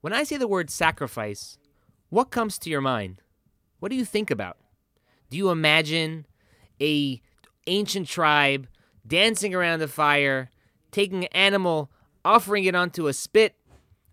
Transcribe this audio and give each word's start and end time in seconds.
When 0.00 0.12
I 0.12 0.22
say 0.22 0.36
the 0.36 0.46
word 0.46 0.70
sacrifice, 0.70 1.58
what 2.08 2.30
comes 2.30 2.56
to 2.60 2.70
your 2.70 2.80
mind? 2.80 3.20
What 3.80 3.88
do 3.88 3.96
you 3.96 4.04
think 4.04 4.30
about? 4.30 4.56
Do 5.28 5.36
you 5.36 5.50
imagine 5.50 6.24
a 6.80 7.20
ancient 7.66 8.06
tribe 8.06 8.68
dancing 9.04 9.56
around 9.56 9.80
the 9.80 9.88
fire, 9.88 10.50
taking 10.92 11.24
an 11.24 11.32
animal, 11.32 11.90
offering 12.24 12.64
it 12.64 12.76
onto 12.76 13.08
a 13.08 13.12
spit, 13.12 13.56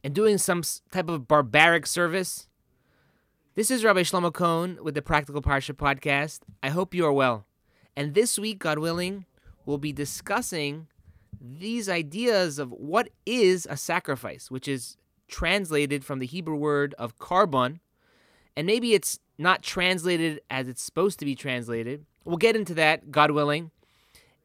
and 0.03 0.15
doing 0.15 0.39
some 0.39 0.63
type 0.91 1.07
of 1.07 1.27
barbaric 1.27 1.85
service? 1.85 2.47
This 3.53 3.69
is 3.69 3.83
Rabbi 3.83 4.01
Shlomo 4.01 4.33
Kohn 4.33 4.79
with 4.81 4.95
the 4.95 5.03
Practical 5.03 5.43
Parsha 5.43 5.75
podcast. 5.75 6.39
I 6.63 6.69
hope 6.69 6.95
you 6.95 7.05
are 7.05 7.13
well. 7.13 7.45
And 7.95 8.15
this 8.15 8.39
week, 8.39 8.57
God 8.57 8.79
willing, 8.79 9.25
we'll 9.67 9.77
be 9.77 9.93
discussing 9.93 10.87
these 11.39 11.87
ideas 11.87 12.57
of 12.57 12.71
what 12.71 13.09
is 13.23 13.67
a 13.69 13.77
sacrifice, 13.77 14.49
which 14.49 14.67
is 14.67 14.97
translated 15.27 16.03
from 16.03 16.19
the 16.19 16.25
Hebrew 16.25 16.55
word 16.55 16.93
of 16.97 17.17
korban, 17.17 17.79
and 18.55 18.65
maybe 18.67 18.93
it's 18.93 19.19
not 19.37 19.61
translated 19.61 20.41
as 20.49 20.67
it's 20.67 20.81
supposed 20.81 21.19
to 21.19 21.25
be 21.25 21.35
translated. 21.35 22.05
We'll 22.23 22.37
get 22.37 22.55
into 22.55 22.73
that, 22.75 23.11
God 23.11 23.31
willing. 23.31 23.71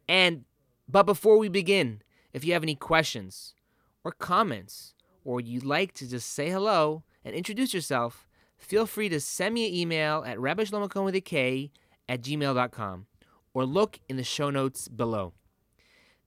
And 0.09 0.45
but 0.89 1.05
before 1.05 1.39
we 1.39 1.49
begin, 1.49 2.03
if 2.33 2.45
you 2.45 2.53
have 2.53 2.63
any 2.63 2.75
questions 2.75 3.55
or 4.03 4.13
comments, 4.13 4.95
or 5.25 5.41
you'd 5.41 5.65
like 5.65 5.93
to 5.95 6.09
just 6.09 6.33
say 6.33 6.51
hello 6.51 7.05
and 7.25 7.35
introduce 7.35 7.73
yourself, 7.73 8.27
feel 8.59 8.87
free 8.87 9.09
to 9.09 9.21
send 9.21 9.55
me 9.55 9.69
an 9.69 9.75
email 9.75 10.25
at 10.27 10.39
rabbishlomokohn 10.39 11.05
with 11.05 11.15
a 11.15 11.21
K 11.21 11.71
at 12.09 12.23
gmail.com 12.23 13.07
or 13.55 13.65
look 13.65 14.01
in 14.09 14.17
the 14.17 14.25
show 14.25 14.51
notes 14.51 14.89
below. 14.89 15.33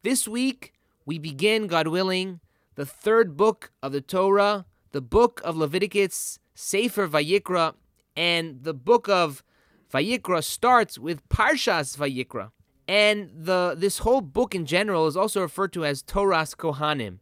This 0.04 0.28
week, 0.28 0.74
we 1.06 1.18
begin, 1.20 1.68
God 1.68 1.88
willing, 1.88 2.40
the 2.76 2.86
third 2.86 3.38
book 3.38 3.72
of 3.82 3.92
the 3.92 4.02
Torah, 4.02 4.66
the 4.92 5.02
book 5.02 5.42
of 5.44 5.56
Leviticus, 5.56 6.40
Sefer 6.56 7.08
Vayikra, 7.08 7.76
and 8.16 8.64
the 8.64 8.74
book 8.74 9.10
of 9.10 9.44
Vayikra 9.92 10.44
starts 10.44 10.98
with 10.98 11.28
Parshas 11.30 11.98
Vayikra. 11.98 12.52
And 12.88 13.32
the 13.34 13.76
this 13.78 14.00
whole 14.00 14.22
book 14.22 14.54
in 14.54 14.66
general 14.66 15.08
is 15.08 15.16
also 15.16 15.42
referred 15.42 15.72
to 15.74 15.86
as 15.86 16.04
Toras 16.04 16.56
Kohanim. 16.56 17.20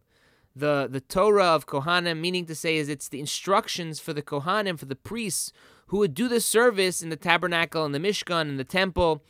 The 0.55 0.87
the 0.89 1.01
Torah 1.01 1.45
of 1.55 1.67
Kohanim, 1.67 2.19
meaning 2.19 2.45
to 2.47 2.55
say, 2.55 2.77
is 2.77 2.89
it's 2.89 3.09
the 3.09 3.19
instructions 3.19 3.99
for 3.99 4.11
the 4.11 4.23
Kohanim, 4.23 4.79
for 4.79 4.85
the 4.85 4.95
priests 4.95 5.53
who 5.87 5.97
would 5.97 6.13
do 6.13 6.27
the 6.27 6.41
service 6.41 7.03
in 7.03 7.09
the 7.09 7.15
tabernacle 7.15 7.85
and 7.85 7.93
the 7.93 7.99
Mishkan 7.99 8.41
and 8.41 8.59
the 8.59 8.63
temple. 8.63 9.23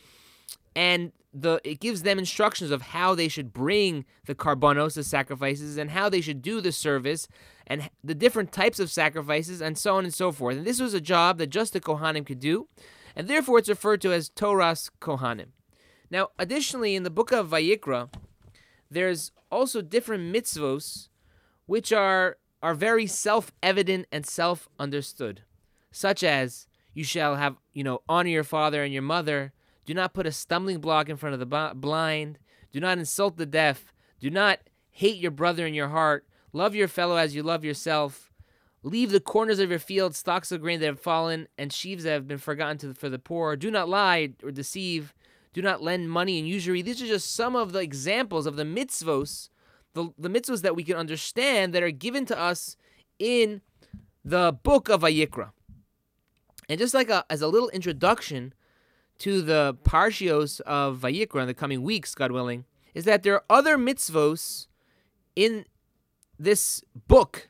And 0.76 1.12
the 1.34 1.62
it 1.64 1.80
gives 1.80 2.04
them 2.04 2.20
instructions 2.20 2.72
of 2.72 2.82
how 2.82 3.16
they 3.16 3.28
should 3.28 3.54
bring 3.54 4.06
the 4.26 4.36
karbanos, 4.36 4.96
the 4.96 5.04
sacrifices, 5.04 5.78
and 5.78 5.92
how 5.92 6.10
they 6.10 6.22
should 6.22 6.42
do 6.42 6.62
the 6.62 6.72
service, 6.72 7.28
and 7.66 7.90
the 8.04 8.16
different 8.16 8.52
types 8.52 8.80
of 8.80 8.92
sacrifices, 8.92 9.62
and 9.62 9.78
so 9.78 9.96
on 9.96 10.04
and 10.04 10.14
so 10.14 10.32
forth. 10.32 10.58
And 10.58 10.68
this 10.68 10.82
was 10.82 10.94
a 10.94 11.02
job 11.02 11.38
that 11.38 11.48
just 11.48 11.74
the 11.74 11.80
Kohanim 11.80 12.26
could 12.26 12.40
do, 12.40 12.68
and 13.16 13.28
therefore 13.28 13.60
it's 13.60 13.70
referred 13.70 14.02
to 14.02 14.12
as 14.12 14.30
Toras 14.30 14.90
Kohanim. 15.00 15.48
Now, 16.10 16.30
additionally, 16.38 16.96
in 16.96 17.04
the 17.04 17.10
book 17.10 17.32
of 17.32 17.50
Vayikra, 17.50 18.10
there's 18.90 19.32
also 19.50 19.82
different 19.82 20.34
mitzvos 20.34 21.08
which 21.66 21.94
are 21.94 22.38
are 22.62 22.76
very 22.76 23.08
self-evident 23.08 24.06
and 24.12 24.26
self-understood, 24.26 25.42
such 25.92 26.24
as 26.24 26.68
you 26.94 27.04
shall 27.04 27.36
have, 27.36 27.56
you 27.74 27.84
know, 27.84 28.02
honor 28.08 28.30
your 28.30 28.44
father 28.44 28.84
and 28.84 28.94
your 28.94 29.02
mother 29.02 29.54
do 29.92 29.96
not 29.96 30.14
put 30.14 30.26
a 30.26 30.32
stumbling 30.32 30.80
block 30.80 31.10
in 31.10 31.18
front 31.18 31.34
of 31.34 31.42
the 31.42 31.74
blind. 31.76 32.40
Do 32.72 32.80
not 32.80 32.98
insult 32.98 33.36
the 33.36 33.46
deaf. 33.46 33.94
Do 34.22 34.30
not 34.30 34.60
hate 34.90 35.18
your 35.18 35.32
brother 35.32 35.68
in 35.68 35.74
your 35.74 35.90
heart. 35.90 36.26
Love 36.54 36.74
your 36.76 36.88
fellow 36.88 37.18
as 37.18 37.36
you 37.36 37.44
love 37.44 37.66
yourself. 37.66 38.32
Leave 38.84 39.12
the 39.12 39.20
corners 39.20 39.60
of 39.60 39.70
your 39.70 39.80
field 39.80 40.16
stalks 40.16 40.50
of 40.50 40.62
grain 40.62 40.80
that 40.80 40.86
have 40.86 41.02
fallen 41.02 41.50
and 41.58 41.74
sheaves 41.74 42.06
that 42.06 42.14
have 42.14 42.26
been 42.26 42.38
forgotten 42.38 42.78
to, 42.78 42.94
for 42.94 43.10
the 43.10 43.20
poor. 43.20 43.58
Do 43.58 43.70
not 43.70 43.90
lie 43.90 44.30
or 44.42 44.50
deceive. 44.50 45.14
Do 45.52 45.62
not 45.62 45.84
lend 45.84 46.10
money 46.10 46.40
in 46.40 46.46
usury. 46.46 46.82
These 46.82 47.02
are 47.02 47.08
just 47.08 47.36
some 47.36 47.58
of 47.58 47.74
the 47.74 47.80
examples 47.80 48.46
of 48.46 48.56
the 48.56 48.64
mitzvos, 48.64 49.50
the, 49.94 50.12
the 50.18 50.30
mitzvos 50.30 50.62
that 50.62 50.74
we 50.74 50.86
can 50.86 50.96
understand 50.96 51.74
that 51.74 51.84
are 51.84 51.92
given 51.92 52.26
to 52.28 52.40
us 52.40 52.78
in 53.20 53.60
the 54.24 54.58
book 54.64 54.88
of 54.88 55.02
Vayikra. 55.02 55.52
And 56.70 56.80
just 56.80 56.94
like 56.94 57.10
a, 57.10 57.26
as 57.30 57.42
a 57.42 57.50
little 57.50 57.68
introduction, 57.72 58.54
to 59.22 59.44
the 59.44 59.78
parshios 59.84 60.62
of 60.62 60.98
Vayikra 60.98 61.42
in 61.42 61.48
the 61.48 61.54
coming 61.54 61.84
weeks, 61.84 62.16
God 62.16 62.32
willing, 62.32 62.66
is 62.96 63.06
that 63.06 63.22
there 63.22 63.36
are 63.36 63.44
other 63.52 63.78
mitzvos 63.78 64.66
in 65.36 65.66
this 66.40 66.84
book 67.08 67.50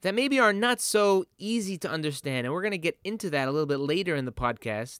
that 0.00 0.12
maybe 0.12 0.40
are 0.40 0.52
not 0.52 0.80
so 0.80 1.24
easy 1.38 1.78
to 1.78 1.88
understand. 1.88 2.46
And 2.46 2.52
we're 2.52 2.62
going 2.62 2.72
to 2.72 2.78
get 2.78 2.98
into 3.04 3.30
that 3.30 3.46
a 3.46 3.52
little 3.52 3.66
bit 3.66 3.78
later 3.78 4.16
in 4.16 4.24
the 4.24 4.32
podcast. 4.32 4.98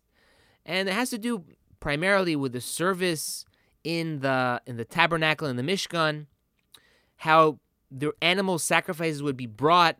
And 0.64 0.88
it 0.88 0.92
has 0.92 1.10
to 1.10 1.18
do 1.18 1.44
primarily 1.80 2.36
with 2.36 2.52
the 2.52 2.60
service 2.60 3.44
in 3.82 4.20
the 4.20 4.62
in 4.66 4.76
the 4.76 4.84
tabernacle 4.84 5.48
in 5.48 5.56
the 5.56 5.64
Mishkan, 5.64 6.26
how 7.16 7.58
the 7.90 8.12
animal 8.22 8.60
sacrifices 8.60 9.20
would 9.20 9.36
be 9.36 9.46
brought, 9.46 9.96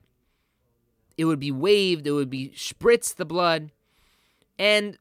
it 1.19 1.25
would 1.25 1.41
be 1.41 1.51
waved, 1.51 2.07
it 2.07 2.13
would 2.13 2.31
be 2.31 2.51
spritzed 2.51 3.17
the 3.17 3.25
blood. 3.25 3.73
And 4.61 4.97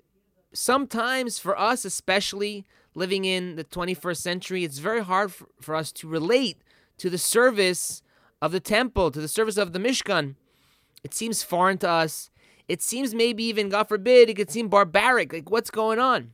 sometimes 0.53 1.39
for 1.39 1.59
us, 1.59 1.85
especially 1.85 2.65
living 2.95 3.25
in 3.25 3.55
the 3.55 3.63
21st 3.63 4.17
century, 4.17 4.63
it's 4.63 4.77
very 4.77 5.03
hard 5.03 5.33
for, 5.33 5.47
for 5.61 5.75
us 5.75 5.91
to 5.93 6.07
relate 6.07 6.61
to 6.97 7.09
the 7.09 7.17
service 7.17 8.01
of 8.41 8.51
the 8.51 8.59
temple, 8.59 9.11
to 9.11 9.21
the 9.21 9.27
service 9.27 9.57
of 9.57 9.73
the 9.73 9.79
Mishkan. 9.79 10.35
It 11.03 11.13
seems 11.13 11.43
foreign 11.43 11.77
to 11.79 11.89
us. 11.89 12.29
It 12.67 12.81
seems 12.81 13.13
maybe 13.13 13.43
even, 13.43 13.69
God 13.69 13.89
forbid, 13.89 14.29
it 14.29 14.35
could 14.35 14.51
seem 14.51 14.69
barbaric. 14.69 15.33
Like, 15.33 15.49
what's 15.49 15.69
going 15.69 15.99
on? 15.99 16.33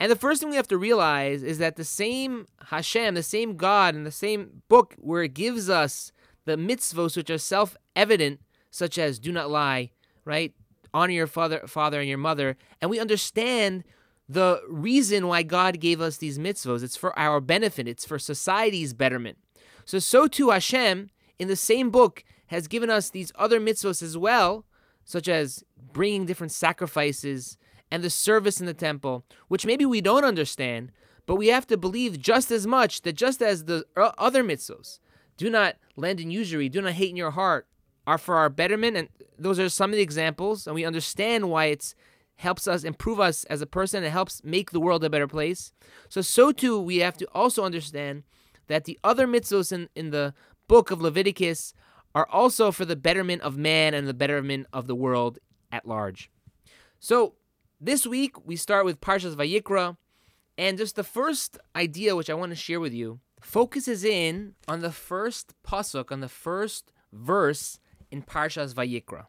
And 0.00 0.10
the 0.10 0.16
first 0.16 0.40
thing 0.40 0.50
we 0.50 0.56
have 0.56 0.68
to 0.68 0.78
realize 0.78 1.42
is 1.42 1.58
that 1.58 1.76
the 1.76 1.84
same 1.84 2.46
Hashem, 2.66 3.14
the 3.14 3.22
same 3.22 3.56
God, 3.56 3.94
in 3.94 4.04
the 4.04 4.10
same 4.10 4.62
book 4.68 4.94
where 4.98 5.22
it 5.22 5.34
gives 5.34 5.70
us 5.70 6.12
the 6.46 6.56
mitzvos 6.56 7.16
which 7.16 7.30
are 7.30 7.38
self 7.38 7.76
evident, 7.94 8.40
such 8.70 8.98
as 8.98 9.18
do 9.18 9.30
not 9.30 9.50
lie, 9.50 9.90
right? 10.24 10.52
Honor 10.94 11.12
your 11.12 11.26
father, 11.26 11.66
father 11.66 12.00
and 12.00 12.08
your 12.08 12.18
mother, 12.18 12.56
and 12.80 12.90
we 12.90 12.98
understand 12.98 13.84
the 14.28 14.62
reason 14.68 15.26
why 15.26 15.42
God 15.42 15.80
gave 15.80 16.00
us 16.00 16.16
these 16.16 16.38
mitzvos. 16.38 16.82
It's 16.82 16.96
for 16.96 17.18
our 17.18 17.40
benefit. 17.40 17.86
It's 17.86 18.06
for 18.06 18.18
society's 18.18 18.94
betterment. 18.94 19.36
So, 19.84 19.98
so 19.98 20.26
too 20.26 20.50
Hashem 20.50 21.10
in 21.38 21.48
the 21.48 21.56
same 21.56 21.90
book 21.90 22.24
has 22.46 22.68
given 22.68 22.88
us 22.88 23.10
these 23.10 23.32
other 23.34 23.60
mitzvos 23.60 24.02
as 24.02 24.16
well, 24.16 24.64
such 25.04 25.28
as 25.28 25.64
bringing 25.92 26.24
different 26.24 26.52
sacrifices 26.52 27.58
and 27.90 28.02
the 28.02 28.10
service 28.10 28.60
in 28.60 28.66
the 28.66 28.74
temple, 28.74 29.24
which 29.48 29.66
maybe 29.66 29.84
we 29.84 30.00
don't 30.00 30.24
understand, 30.24 30.90
but 31.26 31.36
we 31.36 31.48
have 31.48 31.66
to 31.66 31.76
believe 31.76 32.18
just 32.18 32.50
as 32.50 32.66
much 32.66 33.02
that 33.02 33.14
just 33.14 33.42
as 33.42 33.64
the 33.64 33.84
uh, 33.96 34.12
other 34.18 34.42
mitzvos, 34.42 34.98
do 35.36 35.50
not 35.50 35.76
lend 35.96 36.20
in 36.20 36.30
usury, 36.30 36.68
do 36.68 36.80
not 36.80 36.92
hate 36.92 37.10
in 37.10 37.16
your 37.16 37.32
heart, 37.32 37.66
are 38.06 38.18
for 38.18 38.36
our 38.36 38.48
betterment 38.48 38.96
and 38.96 39.08
those 39.38 39.58
are 39.58 39.68
some 39.68 39.90
of 39.90 39.96
the 39.96 40.02
examples 40.02 40.66
and 40.66 40.74
we 40.74 40.84
understand 40.84 41.48
why 41.48 41.66
it's 41.66 41.94
helps 42.36 42.66
us 42.66 42.82
improve 42.82 43.20
us 43.20 43.44
as 43.44 43.62
a 43.62 43.66
person 43.66 44.02
it 44.02 44.10
helps 44.10 44.42
make 44.42 44.72
the 44.72 44.80
world 44.80 45.04
a 45.04 45.10
better 45.10 45.28
place. 45.28 45.72
So 46.08 46.20
so 46.20 46.52
too 46.52 46.80
we 46.80 46.98
have 46.98 47.16
to 47.18 47.26
also 47.32 47.64
understand 47.64 48.24
that 48.66 48.84
the 48.84 48.98
other 49.04 49.26
mitzvos 49.26 49.72
in, 49.72 49.88
in 49.94 50.10
the 50.10 50.34
book 50.66 50.90
of 50.90 51.00
leviticus 51.00 51.74
are 52.14 52.26
also 52.30 52.70
for 52.70 52.84
the 52.84 52.96
betterment 52.96 53.42
of 53.42 53.56
man 53.56 53.94
and 53.94 54.06
the 54.06 54.14
betterment 54.14 54.66
of 54.72 54.86
the 54.86 54.94
world 54.94 55.38
at 55.70 55.86
large. 55.86 56.30
So 56.98 57.34
this 57.80 58.06
week 58.06 58.46
we 58.46 58.56
start 58.56 58.84
with 58.84 59.00
parshas 59.00 59.34
vayikra 59.36 59.96
and 60.56 60.78
just 60.78 60.96
the 60.96 61.04
first 61.04 61.58
idea 61.74 62.16
which 62.16 62.30
i 62.30 62.34
want 62.34 62.50
to 62.50 62.56
share 62.56 62.80
with 62.80 62.92
you 62.92 63.20
focuses 63.40 64.04
in 64.04 64.54
on 64.66 64.80
the 64.80 64.92
first 64.92 65.52
pasuk 65.66 66.10
on 66.10 66.20
the 66.20 66.28
first 66.28 66.92
verse 67.12 67.78
in 68.14 68.22
Parshas 68.22 68.72
Vayikra. 68.74 69.26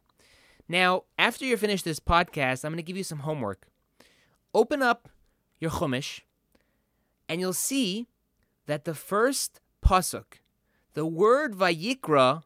Now, 0.70 1.06
after 1.18 1.44
you 1.44 1.58
finish 1.58 1.82
this 1.82 2.00
podcast, 2.00 2.64
I'm 2.64 2.72
going 2.72 2.78
to 2.78 2.84
give 2.84 2.96
you 2.96 3.04
some 3.04 3.20
homework. 3.20 3.68
Open 4.54 4.84
up 4.84 5.10
your 5.60 5.72
Chumash, 5.72 6.22
and 7.28 7.42
you'll 7.42 7.54
see 7.54 8.06
that 8.68 8.86
the 8.86 8.94
first 8.94 9.60
pasuk, 9.84 10.40
the 10.94 11.06
word 11.06 11.56
Vayikra, 11.56 12.44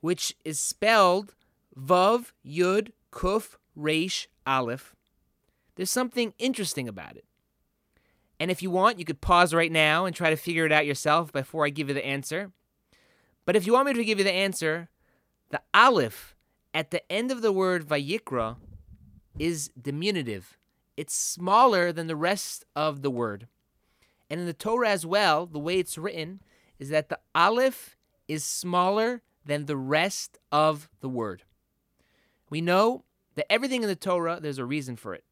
which 0.00 0.36
is 0.44 0.60
spelled 0.60 1.34
Vav 1.76 2.30
Yud 2.46 2.92
Kuf 3.12 3.56
Resh 3.74 4.28
Aleph, 4.46 4.94
there's 5.74 5.90
something 5.90 6.32
interesting 6.38 6.88
about 6.88 7.16
it. 7.16 7.24
And 8.38 8.52
if 8.52 8.62
you 8.62 8.70
want, 8.70 9.00
you 9.00 9.04
could 9.04 9.20
pause 9.20 9.52
right 9.52 9.72
now 9.72 10.04
and 10.04 10.14
try 10.14 10.30
to 10.30 10.36
figure 10.36 10.64
it 10.64 10.72
out 10.72 10.86
yourself 10.86 11.32
before 11.32 11.66
I 11.66 11.70
give 11.70 11.88
you 11.88 11.94
the 11.94 12.06
answer. 12.06 12.52
But 13.44 13.56
if 13.56 13.66
you 13.66 13.72
want 13.72 13.86
me 13.86 13.94
to 13.94 14.04
give 14.04 14.18
you 14.18 14.24
the 14.24 14.32
answer, 14.32 14.88
the 15.50 15.60
aleph 15.74 16.34
at 16.72 16.90
the 16.90 17.10
end 17.10 17.30
of 17.30 17.42
the 17.42 17.52
word 17.52 17.86
vayikra 17.86 18.56
is 19.38 19.70
diminutive. 19.80 20.58
It's 20.96 21.14
smaller 21.14 21.92
than 21.92 22.06
the 22.06 22.16
rest 22.16 22.64
of 22.74 23.02
the 23.02 23.10
word. 23.10 23.46
And 24.28 24.40
in 24.40 24.46
the 24.46 24.52
Torah 24.52 24.90
as 24.90 25.04
well, 25.04 25.46
the 25.46 25.58
way 25.58 25.78
it's 25.78 25.98
written 25.98 26.40
is 26.78 26.88
that 26.90 27.08
the 27.08 27.18
aleph 27.34 27.96
is 28.28 28.44
smaller 28.44 29.22
than 29.44 29.66
the 29.66 29.76
rest 29.76 30.38
of 30.52 30.88
the 31.00 31.08
word. 31.08 31.42
We 32.48 32.60
know 32.60 33.04
that 33.34 33.50
everything 33.50 33.82
in 33.82 33.88
the 33.88 33.96
Torah, 33.96 34.38
there's 34.40 34.58
a 34.58 34.64
reason 34.64 34.96
for 34.96 35.14
it. 35.14 35.24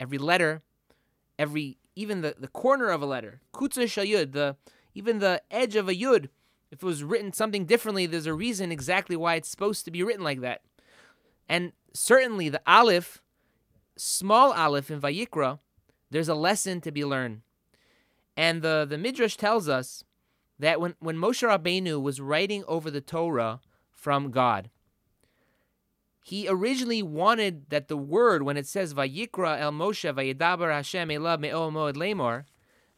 Every 0.00 0.18
letter, 0.18 0.62
every 1.38 1.78
even 1.96 2.20
the, 2.20 2.36
the 2.38 2.48
corner 2.48 2.88
of 2.90 3.02
a 3.02 3.06
letter, 3.06 3.40
kotzo 3.52 3.88
shel 3.90 4.04
yud, 4.04 4.32
the 4.32 4.56
even 4.94 5.18
the 5.18 5.42
edge 5.50 5.76
of 5.76 5.88
a 5.88 5.94
yud, 5.94 6.28
if 6.70 6.82
it 6.82 6.86
was 6.86 7.02
written 7.02 7.32
something 7.32 7.64
differently, 7.64 8.06
there's 8.06 8.26
a 8.26 8.34
reason 8.34 8.70
exactly 8.70 9.16
why 9.16 9.36
it's 9.36 9.48
supposed 9.48 9.84
to 9.84 9.90
be 9.90 10.02
written 10.02 10.24
like 10.24 10.40
that. 10.40 10.62
And 11.48 11.72
certainly 11.94 12.48
the 12.48 12.62
aleph, 12.66 13.22
small 13.96 14.52
aleph 14.52 14.90
in 14.90 15.00
Vayikra, 15.00 15.58
there's 16.10 16.28
a 16.28 16.34
lesson 16.34 16.80
to 16.82 16.92
be 16.92 17.04
learned. 17.04 17.42
And 18.36 18.62
the, 18.62 18.86
the 18.88 18.98
Midrash 18.98 19.36
tells 19.36 19.68
us 19.68 20.04
that 20.58 20.80
when, 20.80 20.94
when 21.00 21.16
Moshe 21.16 21.46
Rabbeinu 21.46 22.00
was 22.00 22.20
writing 22.20 22.64
over 22.68 22.90
the 22.90 23.00
Torah 23.00 23.60
from 23.90 24.30
God, 24.30 24.70
he 26.22 26.46
originally 26.46 27.02
wanted 27.02 27.70
that 27.70 27.88
the 27.88 27.96
word, 27.96 28.42
when 28.42 28.58
it 28.58 28.66
says 28.66 28.92
Vayikra 28.92 29.58
el 29.58 29.72
Moshe 29.72 30.12
Vayedaber 30.14 30.70
Hashem 30.70 31.08
Elav 31.08 31.40
Me'Ohel 31.40 31.72
Moed 31.72 31.96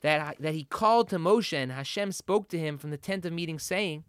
that, 0.01 0.37
that 0.41 0.55
he 0.55 0.65
called 0.65 1.09
to 1.09 1.19
Moshe 1.19 1.53
and 1.53 1.73
Hashem 1.73 2.13
spoke 2.13 2.49
to 2.49 2.59
him 2.59 2.79
from 2.79 2.91
the 2.91 2.97
tent 2.97 3.25
of 3.25 3.33
meeting 3.33 3.59
saying, 3.59 4.05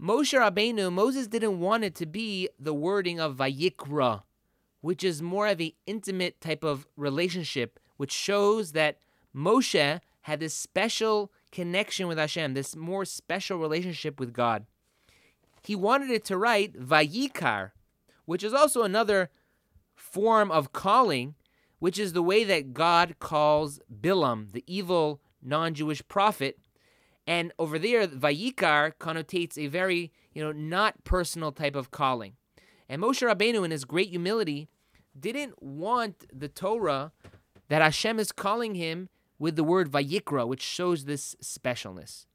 Moshe 0.00 0.38
Rabbeinu, 0.38 0.90
Moses 0.90 1.26
didn't 1.26 1.60
want 1.60 1.84
it 1.84 1.94
to 1.96 2.06
be 2.06 2.48
the 2.58 2.72
wording 2.72 3.20
of 3.20 3.36
Vayikra, 3.36 4.22
which 4.80 5.04
is 5.04 5.20
more 5.20 5.46
of 5.48 5.60
an 5.60 5.72
intimate 5.86 6.40
type 6.40 6.64
of 6.64 6.86
relationship, 6.96 7.78
which 7.98 8.12
shows 8.12 8.72
that 8.72 8.98
Moshe 9.36 10.00
had 10.22 10.40
this 10.40 10.54
special 10.54 11.30
connection 11.52 12.08
with 12.08 12.16
Hashem, 12.16 12.54
this 12.54 12.74
more 12.74 13.04
special 13.04 13.58
relationship 13.58 14.18
with 14.18 14.32
God. 14.32 14.64
He 15.62 15.76
wanted 15.76 16.10
it 16.10 16.24
to 16.26 16.38
write 16.38 16.80
Vayikar, 16.80 17.72
which 18.24 18.42
is 18.42 18.54
also 18.54 18.82
another 18.82 19.28
form 19.94 20.50
of 20.50 20.72
calling, 20.72 21.34
which 21.80 21.98
is 21.98 22.12
the 22.12 22.22
way 22.22 22.44
that 22.44 22.72
God 22.72 23.16
calls 23.18 23.80
Bilam, 23.92 24.52
the 24.52 24.62
evil 24.66 25.20
non 25.42 25.74
Jewish 25.74 26.06
prophet. 26.06 26.58
And 27.26 27.52
over 27.58 27.78
there, 27.78 28.06
Vayikar 28.06 28.92
connotates 29.00 29.58
a 29.58 29.66
very, 29.66 30.12
you 30.32 30.42
know, 30.42 30.52
not 30.52 31.04
personal 31.04 31.52
type 31.52 31.74
of 31.74 31.90
calling. 31.90 32.34
And 32.88 33.02
Moshe 33.02 33.26
Rabbeinu, 33.26 33.64
in 33.64 33.70
his 33.70 33.84
great 33.84 34.10
humility, 34.10 34.68
didn't 35.18 35.62
want 35.62 36.26
the 36.32 36.48
Torah 36.48 37.12
that 37.68 37.82
Hashem 37.82 38.18
is 38.18 38.32
calling 38.32 38.74
him 38.74 39.08
with 39.38 39.56
the 39.56 39.64
word 39.64 39.90
Vayikra, 39.90 40.46
which 40.46 40.62
shows 40.62 41.04
this 41.04 41.34
specialness. 41.42 42.26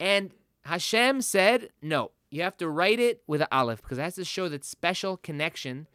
And 0.00 0.32
Hashem 0.64 1.22
said, 1.22 1.70
no, 1.80 2.10
you 2.30 2.42
have 2.42 2.56
to 2.56 2.68
write 2.68 2.98
it 2.98 3.22
with 3.26 3.42
an 3.42 3.48
aleph 3.52 3.82
because 3.82 3.98
it 3.98 4.02
has 4.02 4.16
to 4.16 4.24
show 4.24 4.48
that 4.48 4.64
special 4.64 5.16
connection 5.16 5.86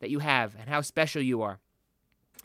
that 0.00 0.10
you 0.10 0.18
have 0.18 0.54
and 0.58 0.68
how 0.68 0.80
special 0.80 1.22
you 1.22 1.42
are. 1.42 1.60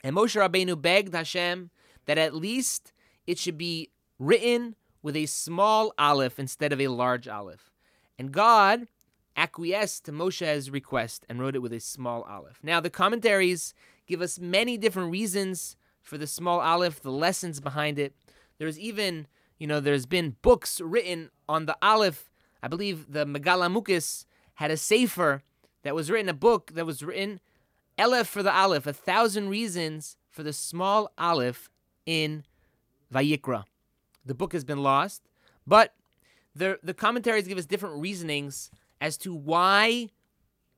And 0.04 0.16
Moshe 0.16 0.40
Rabbeinu 0.40 0.82
begged 0.82 1.14
Hashem 1.14 1.70
that 2.06 2.18
at 2.18 2.36
least 2.36 2.92
it 3.26 3.38
should 3.38 3.58
be 3.58 3.90
written 4.20 4.76
with 5.02 5.16
a 5.16 5.26
small 5.26 5.94
aleph 5.98 6.40
instead 6.40 6.74
of 6.74 6.82
a 6.82 6.90
large 6.90 7.28
aleph. 7.28 7.72
And 8.20 8.32
God 8.32 8.88
acquiesced 9.36 10.06
to 10.06 10.12
Moshe's 10.12 10.70
request 10.70 11.26
and 11.30 11.40
wrote 11.40 11.56
it 11.56 11.62
with 11.62 11.74
a 11.74 11.80
small 11.80 12.24
aleph. 12.24 12.60
Now, 12.62 12.80
the 12.80 12.90
commentaries 12.90 13.74
give 14.06 14.22
us 14.22 14.40
many 14.40 14.78
different 14.78 15.12
reasons 15.12 15.76
for 16.02 16.18
the 16.18 16.28
small 16.28 16.60
aleph, 16.60 17.02
the 17.02 17.12
lessons 17.12 17.60
behind 17.60 17.98
it. 17.98 18.14
There's 18.60 18.78
even, 18.78 19.28
you 19.58 19.66
know, 19.66 19.80
there's 19.80 20.06
been 20.06 20.36
books 20.42 20.80
written 20.82 21.32
on 21.48 21.66
the 21.66 21.78
aleph 21.82 22.30
I 22.64 22.70
believe 22.70 23.12
the 23.12 23.26
Megaleh 23.26 23.70
Amukos 23.70 24.26
had 24.56 24.72
a 24.72 24.78
sefer 24.78 25.44
that 25.84 25.94
was 25.94 26.10
written, 26.10 26.30
a 26.30 26.34
book 26.34 26.72
that 26.76 26.86
was 26.86 27.04
written, 27.04 27.42
Elef 27.98 28.26
for 28.26 28.44
the 28.44 28.54
Aleph, 28.54 28.88
a 28.88 28.94
thousand 28.94 29.50
reasons 29.50 30.18
for 30.30 30.44
the 30.44 30.54
small 30.54 31.12
Aleph 31.18 31.70
in 32.06 32.44
Vayikra. 33.14 33.64
The 34.26 34.34
book 34.34 34.54
has 34.54 34.64
been 34.64 34.82
lost, 34.82 35.22
but 35.68 35.94
the, 36.56 36.80
the 36.84 36.94
commentaries 36.94 37.48
give 37.48 37.58
us 37.58 37.66
different 37.66 38.02
reasonings 38.02 38.72
as 39.02 39.18
to 39.18 39.34
why 39.36 40.10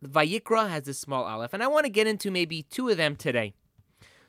Vayikra 0.04 0.70
has 0.70 0.84
this 0.84 1.00
small 1.00 1.24
Aleph. 1.24 1.54
And 1.54 1.64
I 1.64 1.68
want 1.68 1.86
to 1.86 1.92
get 1.92 2.08
into 2.08 2.32
maybe 2.32 2.64
two 2.64 2.90
of 2.90 2.98
them 2.98 3.16
today. 3.16 3.54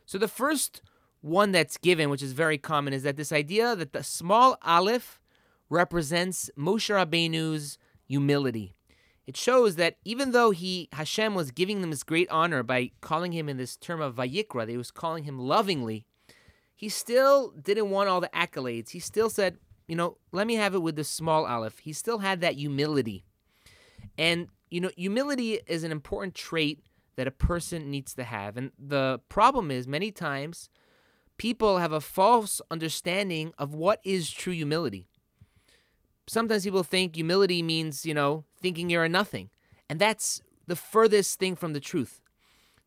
So 0.04 0.18
the 0.18 0.28
first 0.28 0.82
one 1.20 1.50
that's 1.50 1.76
given, 1.76 2.10
which 2.10 2.22
is 2.22 2.32
very 2.32 2.58
common, 2.58 2.92
is 2.92 3.02
that 3.02 3.16
this 3.16 3.32
idea 3.32 3.74
that 3.74 3.92
the 3.92 4.04
small 4.04 4.58
Aleph 4.62 5.20
represents 5.68 6.50
Moshe 6.56 6.94
Rabbeinu's 6.94 7.78
humility. 8.06 8.75
It 9.26 9.36
shows 9.36 9.74
that 9.76 9.96
even 10.04 10.30
though 10.30 10.52
he 10.52 10.88
Hashem 10.92 11.34
was 11.34 11.50
giving 11.50 11.80
them 11.80 11.90
this 11.90 12.04
great 12.04 12.30
honor 12.30 12.62
by 12.62 12.92
calling 13.00 13.32
him 13.32 13.48
in 13.48 13.56
this 13.56 13.76
term 13.76 14.00
of 14.00 14.14
Vayikra, 14.14 14.66
that 14.66 14.68
he 14.68 14.76
was 14.76 14.92
calling 14.92 15.24
him 15.24 15.38
lovingly, 15.38 16.06
he 16.76 16.88
still 16.88 17.50
didn't 17.50 17.90
want 17.90 18.08
all 18.08 18.20
the 18.20 18.28
accolades. 18.28 18.90
He 18.90 19.00
still 19.00 19.28
said, 19.28 19.56
you 19.88 19.96
know, 19.96 20.18
let 20.30 20.46
me 20.46 20.54
have 20.54 20.74
it 20.74 20.82
with 20.82 20.94
the 20.94 21.04
small 21.04 21.44
aleph. 21.44 21.80
He 21.80 21.92
still 21.92 22.18
had 22.18 22.40
that 22.40 22.54
humility. 22.54 23.24
And, 24.16 24.48
you 24.70 24.80
know, 24.80 24.90
humility 24.96 25.60
is 25.66 25.82
an 25.82 25.90
important 25.90 26.34
trait 26.34 26.82
that 27.16 27.26
a 27.26 27.32
person 27.32 27.90
needs 27.90 28.14
to 28.14 28.24
have. 28.24 28.56
And 28.56 28.70
the 28.78 29.20
problem 29.28 29.70
is, 29.70 29.88
many 29.88 30.12
times, 30.12 30.68
people 31.36 31.78
have 31.78 31.92
a 31.92 32.00
false 32.00 32.60
understanding 32.70 33.52
of 33.58 33.74
what 33.74 34.00
is 34.04 34.30
true 34.30 34.52
humility 34.52 35.08
sometimes 36.26 36.64
people 36.64 36.82
think 36.82 37.14
humility 37.14 37.62
means, 37.62 38.04
you 38.04 38.14
know, 38.14 38.44
thinking 38.60 38.90
you're 38.90 39.04
a 39.04 39.08
nothing. 39.08 39.50
And 39.88 39.98
that's 39.98 40.42
the 40.66 40.76
furthest 40.76 41.38
thing 41.38 41.56
from 41.56 41.72
the 41.72 41.80
truth. 41.80 42.20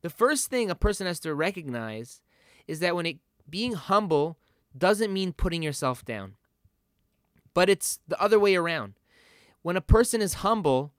The 0.02 0.10
first 0.10 0.50
thing 0.50 0.70
a 0.70 0.76
person 0.76 1.08
has 1.08 1.20
to 1.22 1.34
recognize 1.34 2.22
is 2.68 2.80
that 2.80 2.96
when 2.96 3.06
it 3.06 3.18
being 3.50 3.74
humble 3.74 4.38
doesn't 4.78 5.12
mean 5.14 5.34
putting 5.34 5.64
yourself 5.64 6.06
down. 6.06 6.36
But 7.54 7.70
it's 7.70 8.00
the 8.08 8.22
other 8.22 8.40
way 8.40 8.56
around. 8.56 8.94
When 9.62 9.76
a 9.76 9.82
person 9.82 10.22
is 10.22 10.36
humble, 10.36 10.94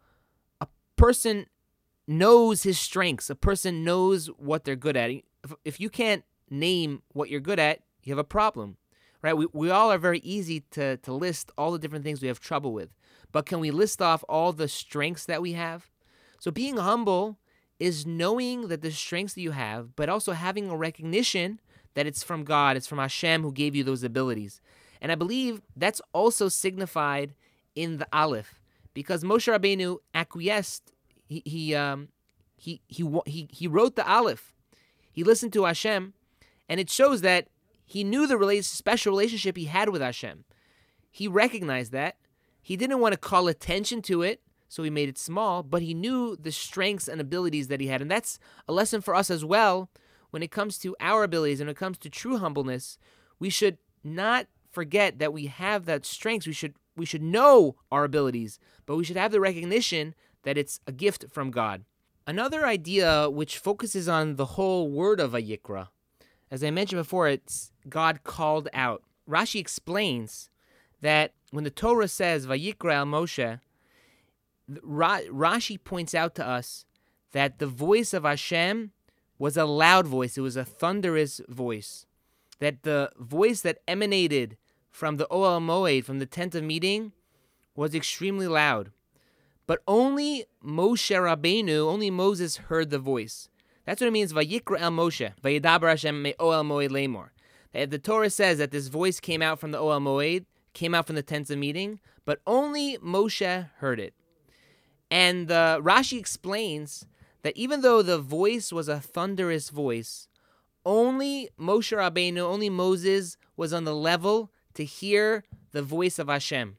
a 0.60 0.66
person 0.96 1.46
knows 2.06 2.64
his 2.64 2.78
strengths. 2.78 3.30
A 3.30 3.34
person 3.34 3.84
knows 3.84 4.26
what 4.26 4.64
they're 4.64 4.76
good 4.76 4.96
at. 4.96 5.10
If, 5.64 5.80
you 5.80 5.88
can't 5.88 6.24
name 6.50 7.02
what 7.12 7.30
you're 7.30 7.40
good 7.40 7.58
at, 7.58 7.80
you 8.02 8.12
have 8.12 8.18
a 8.18 8.24
problem 8.24 8.76
right? 9.22 9.36
We, 9.36 9.46
we 9.52 9.70
all 9.70 9.92
are 9.92 9.98
very 9.98 10.20
easy 10.20 10.60
to, 10.72 10.96
to 10.98 11.12
list 11.12 11.50
all 11.58 11.72
the 11.72 11.78
different 11.78 12.04
things 12.04 12.20
we 12.22 12.28
have 12.28 12.40
trouble 12.40 12.72
with. 12.72 12.90
But 13.32 13.46
can 13.46 13.60
we 13.60 13.70
list 13.70 14.02
off 14.02 14.24
all 14.28 14.52
the 14.52 14.68
strengths 14.68 15.26
that 15.26 15.42
we 15.42 15.52
have? 15.52 15.90
So 16.38 16.50
being 16.50 16.76
humble 16.76 17.38
is 17.78 18.06
knowing 18.06 18.68
that 18.68 18.82
the 18.82 18.90
strengths 18.90 19.34
that 19.34 19.40
you 19.40 19.52
have, 19.52 19.94
but 19.96 20.08
also 20.08 20.32
having 20.32 20.68
a 20.68 20.76
recognition 20.76 21.60
that 21.94 22.06
it's 22.06 22.22
from 22.22 22.44
God, 22.44 22.76
it's 22.76 22.86
from 22.86 22.98
Hashem 22.98 23.42
who 23.42 23.52
gave 23.52 23.74
you 23.74 23.84
those 23.84 24.02
abilities. 24.02 24.60
And 25.00 25.10
I 25.10 25.14
believe 25.14 25.62
that's 25.76 26.00
also 26.12 26.48
signified 26.48 27.34
in 27.74 27.98
the 27.98 28.06
Aleph, 28.12 28.60
because 28.94 29.24
Moshe 29.24 29.50
Rabbeinu 29.50 29.98
acquiesced. 30.14 30.92
He 31.26 31.42
he 31.46 31.74
um 31.74 32.08
he 32.56 32.80
he 32.88 33.08
he 33.26 33.48
he 33.50 33.66
wrote 33.66 33.96
the 33.96 34.06
Aleph. 34.06 34.52
He 35.12 35.24
listened 35.24 35.52
to 35.54 35.64
Hashem, 35.64 36.14
and 36.68 36.80
it 36.80 36.90
shows 36.90 37.22
that 37.22 37.48
he 37.90 38.04
knew 38.04 38.24
the 38.28 38.62
special 38.62 39.10
relationship 39.10 39.56
he 39.56 39.64
had 39.64 39.88
with 39.88 40.00
Hashem. 40.00 40.44
He 41.10 41.26
recognized 41.26 41.90
that. 41.90 42.18
He 42.62 42.76
didn't 42.76 43.00
want 43.00 43.14
to 43.14 43.18
call 43.18 43.48
attention 43.48 44.00
to 44.02 44.22
it, 44.22 44.42
so 44.68 44.84
he 44.84 44.90
made 44.90 45.08
it 45.08 45.18
small, 45.18 45.64
but 45.64 45.82
he 45.82 45.92
knew 45.92 46.36
the 46.36 46.52
strengths 46.52 47.08
and 47.08 47.20
abilities 47.20 47.66
that 47.66 47.80
he 47.80 47.88
had. 47.88 48.00
And 48.00 48.08
that's 48.08 48.38
a 48.68 48.72
lesson 48.72 49.00
for 49.00 49.12
us 49.12 49.28
as 49.28 49.44
well 49.44 49.90
when 50.30 50.40
it 50.40 50.52
comes 50.52 50.78
to 50.78 50.94
our 51.00 51.24
abilities 51.24 51.58
and 51.58 51.66
when 51.66 51.72
it 51.72 51.78
comes 51.78 51.98
to 51.98 52.08
true 52.08 52.38
humbleness. 52.38 52.96
We 53.40 53.50
should 53.50 53.78
not 54.04 54.46
forget 54.70 55.18
that 55.18 55.32
we 55.32 55.46
have 55.46 55.84
that 55.86 56.06
strengths. 56.06 56.46
We 56.46 56.52
should 56.52 56.74
we 56.96 57.06
should 57.06 57.24
know 57.24 57.74
our 57.90 58.04
abilities, 58.04 58.60
but 58.86 58.94
we 58.94 59.02
should 59.02 59.16
have 59.16 59.32
the 59.32 59.40
recognition 59.40 60.14
that 60.44 60.56
it's 60.56 60.78
a 60.86 60.92
gift 60.92 61.24
from 61.28 61.50
God. 61.50 61.84
Another 62.24 62.64
idea 62.64 63.28
which 63.28 63.58
focuses 63.58 64.08
on 64.08 64.36
the 64.36 64.46
whole 64.54 64.88
word 64.88 65.18
of 65.18 65.32
Vayikra 65.32 65.88
as 66.50 66.64
I 66.64 66.70
mentioned 66.70 67.00
before, 67.00 67.28
it's 67.28 67.72
God 67.88 68.24
called 68.24 68.68
out. 68.74 69.02
Rashi 69.28 69.60
explains 69.60 70.50
that 71.00 71.32
when 71.50 71.64
the 71.64 71.70
Torah 71.70 72.08
says 72.08 72.46
Vayikra 72.46 72.94
el 72.94 73.06
Moshe, 73.06 73.60
Rashi 74.68 75.82
points 75.82 76.14
out 76.14 76.34
to 76.36 76.46
us 76.46 76.84
that 77.32 77.58
the 77.58 77.66
voice 77.66 78.12
of 78.12 78.24
Hashem 78.24 78.92
was 79.38 79.56
a 79.56 79.64
loud 79.64 80.06
voice, 80.06 80.36
it 80.36 80.42
was 80.42 80.56
a 80.56 80.64
thunderous 80.64 81.40
voice. 81.48 82.06
That 82.58 82.82
the 82.82 83.10
voice 83.18 83.62
that 83.62 83.78
emanated 83.88 84.58
from 84.90 85.16
the 85.16 85.26
Ohel 85.30 85.62
Moed, 85.62 86.04
from 86.04 86.18
the 86.18 86.26
tent 86.26 86.54
of 86.54 86.62
meeting, 86.62 87.12
was 87.74 87.94
extremely 87.94 88.46
loud. 88.46 88.90
But 89.66 89.82
only 89.88 90.44
Moshe 90.62 91.14
Rabbeinu, 91.16 91.86
only 91.86 92.10
Moses 92.10 92.56
heard 92.56 92.90
the 92.90 92.98
voice. 92.98 93.48
That's 93.90 94.00
what 94.00 94.06
it 94.06 94.12
means, 94.12 94.32
Vayikra 94.32 94.78
el 94.78 94.92
Moshe, 94.92 95.32
Vayedaber 95.42 95.88
Hashem 95.88 96.22
me 96.22 96.32
Ohel 96.38 96.64
Moed 96.64 96.90
Lemor. 96.90 97.30
The 97.72 97.98
Torah 97.98 98.30
says 98.30 98.58
that 98.58 98.70
this 98.70 98.86
voice 98.86 99.18
came 99.18 99.42
out 99.42 99.58
from 99.58 99.72
the 99.72 99.78
Ohel 99.78 100.00
Moed, 100.00 100.44
came 100.74 100.94
out 100.94 101.08
from 101.08 101.16
the 101.16 101.24
tents 101.24 101.50
of 101.50 101.58
meeting, 101.58 101.98
but 102.24 102.38
only 102.46 102.98
Moshe 102.98 103.68
heard 103.78 103.98
it. 103.98 104.14
And 105.10 105.48
the 105.48 105.80
Rashi 105.82 106.20
explains 106.20 107.04
that 107.42 107.56
even 107.56 107.80
though 107.80 108.00
the 108.00 108.20
voice 108.20 108.72
was 108.72 108.86
a 108.86 109.00
thunderous 109.00 109.70
voice, 109.70 110.28
only 110.86 111.48
Moshe 111.58 111.90
Rabbeinu, 111.92 112.42
only 112.42 112.70
Moses 112.70 113.36
was 113.56 113.72
on 113.72 113.82
the 113.82 113.96
level 113.96 114.52
to 114.74 114.84
hear 114.84 115.42
the 115.72 115.82
voice 115.82 116.20
of 116.20 116.28
Hashem. 116.28 116.76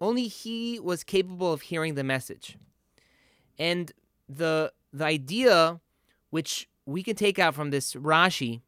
Only 0.00 0.28
he 0.28 0.78
was 0.78 1.02
capable 1.02 1.52
of 1.52 1.62
hearing 1.62 1.96
the 1.96 2.04
message. 2.04 2.56
And 3.58 3.90
the 4.28 4.72
the 4.92 5.04
idea 5.04 5.80
which 6.30 6.68
we 6.86 7.02
can 7.02 7.16
take 7.16 7.38
out 7.38 7.54
from 7.54 7.70
this 7.70 7.94
Rashi 7.94 8.62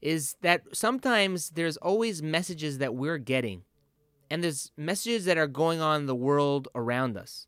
is 0.00 0.36
that 0.42 0.62
sometimes 0.72 1.50
there's 1.50 1.76
always 1.78 2.22
messages 2.22 2.78
that 2.78 2.94
we're 2.94 3.18
getting 3.18 3.62
and 4.30 4.42
there's 4.42 4.72
messages 4.76 5.24
that 5.24 5.38
are 5.38 5.46
going 5.46 5.80
on 5.80 6.02
in 6.02 6.06
the 6.06 6.14
world 6.14 6.68
around 6.74 7.16
us. 7.16 7.46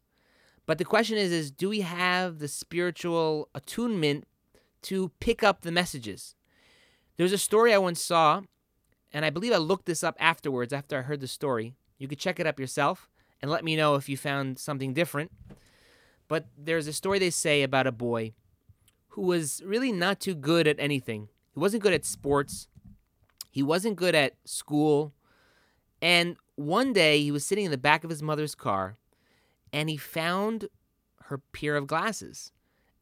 But 0.67 0.79
the 0.79 0.85
question 0.85 1.19
is 1.19 1.33
is 1.33 1.51
do 1.51 1.69
we 1.69 1.81
have 1.81 2.39
the 2.39 2.49
spiritual 2.49 3.49
attunement 3.55 4.27
to 4.83 5.11
pick 5.21 5.43
up 5.43 5.63
the 5.63 5.73
messages? 5.73 6.35
There's 7.17 7.33
a 7.33 7.39
story 7.39 7.75
I 7.75 7.79
once 7.79 8.01
saw 8.01 8.43
and 9.13 9.25
I 9.25 9.31
believe 9.31 9.53
I 9.53 9.59
looked 9.59 9.87
this 9.87 10.05
up 10.05 10.17
afterwards 10.21 10.73
after 10.73 10.99
I 10.99 11.03
heard 11.03 11.21
the 11.21 11.29
story. 11.29 11.75
You 11.99 12.07
could 12.09 12.19
check 12.19 12.39
it 12.39 12.47
up 12.47 12.61
yourself 12.61 13.09
and 13.41 13.51
let 13.51 13.65
me 13.65 13.77
know 13.77 13.95
if 13.95 14.09
you 14.09 14.17
found 14.17 14.59
something 14.59 14.93
different. 14.93 15.33
But 16.29 16.47
there's 16.57 16.87
a 16.87 16.93
story 16.93 17.19
they 17.19 17.31
say 17.31 17.63
about 17.63 17.87
a 17.87 17.93
boy 17.93 18.35
who 19.19 19.25
was 19.25 19.61
really 19.65 19.91
not 19.91 20.21
too 20.21 20.37
good 20.37 20.69
at 20.69 20.79
anything. 20.79 21.29
He 21.53 21.59
wasn't 21.59 21.83
good 21.83 21.93
at 21.93 22.05
sports. 22.05 22.69
He 23.51 23.65
wasn't 23.65 23.97
good 23.97 24.15
at 24.15 24.37
school. 24.45 25.13
And 26.01 26.37
one 26.55 26.93
day 26.93 27.21
he 27.21 27.33
was 27.33 27.45
sitting 27.45 27.65
in 27.65 27.73
the 27.73 27.77
back 27.79 28.05
of 28.05 28.11
his 28.11 28.23
mother's 28.23 28.55
car 28.55 28.97
and 29.73 29.91
he 29.91 29.97
found 29.97 30.69
her 31.25 31.39
pair 31.39 31.75
of 31.75 31.89
glasses 31.89 32.53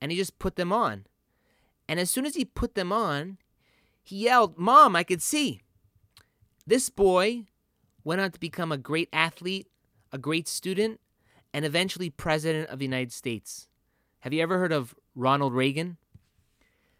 and 0.00 0.10
he 0.10 0.16
just 0.16 0.38
put 0.38 0.56
them 0.56 0.72
on. 0.72 1.04
And 1.86 2.00
as 2.00 2.10
soon 2.10 2.24
as 2.24 2.34
he 2.34 2.46
put 2.46 2.76
them 2.76 2.94
on, 2.94 3.36
he 4.02 4.24
yelled, 4.24 4.56
Mom, 4.56 4.96
I 4.96 5.04
could 5.04 5.20
see. 5.20 5.60
This 6.66 6.88
boy 6.88 7.44
went 8.04 8.22
on 8.22 8.30
to 8.30 8.40
become 8.40 8.72
a 8.72 8.78
great 8.78 9.10
athlete, 9.12 9.66
a 10.10 10.16
great 10.16 10.48
student, 10.48 10.98
and 11.52 11.66
eventually 11.66 12.08
president 12.08 12.70
of 12.70 12.78
the 12.78 12.86
United 12.86 13.12
States. 13.12 13.68
Have 14.20 14.32
you 14.32 14.42
ever 14.42 14.58
heard 14.58 14.72
of 14.72 14.94
Ronald 15.14 15.52
Reagan? 15.52 15.98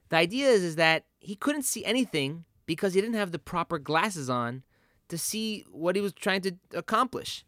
The 0.08 0.16
idea 0.16 0.48
is, 0.48 0.62
is 0.62 0.76
that 0.76 1.04
he 1.18 1.34
couldn't 1.34 1.62
see 1.62 1.84
anything 1.84 2.44
because 2.66 2.94
he 2.94 3.00
didn't 3.00 3.16
have 3.16 3.32
the 3.32 3.38
proper 3.38 3.78
glasses 3.78 4.30
on 4.30 4.62
to 5.08 5.18
see 5.18 5.64
what 5.70 5.96
he 5.96 6.02
was 6.02 6.12
trying 6.12 6.40
to 6.42 6.52
accomplish. 6.75 7.44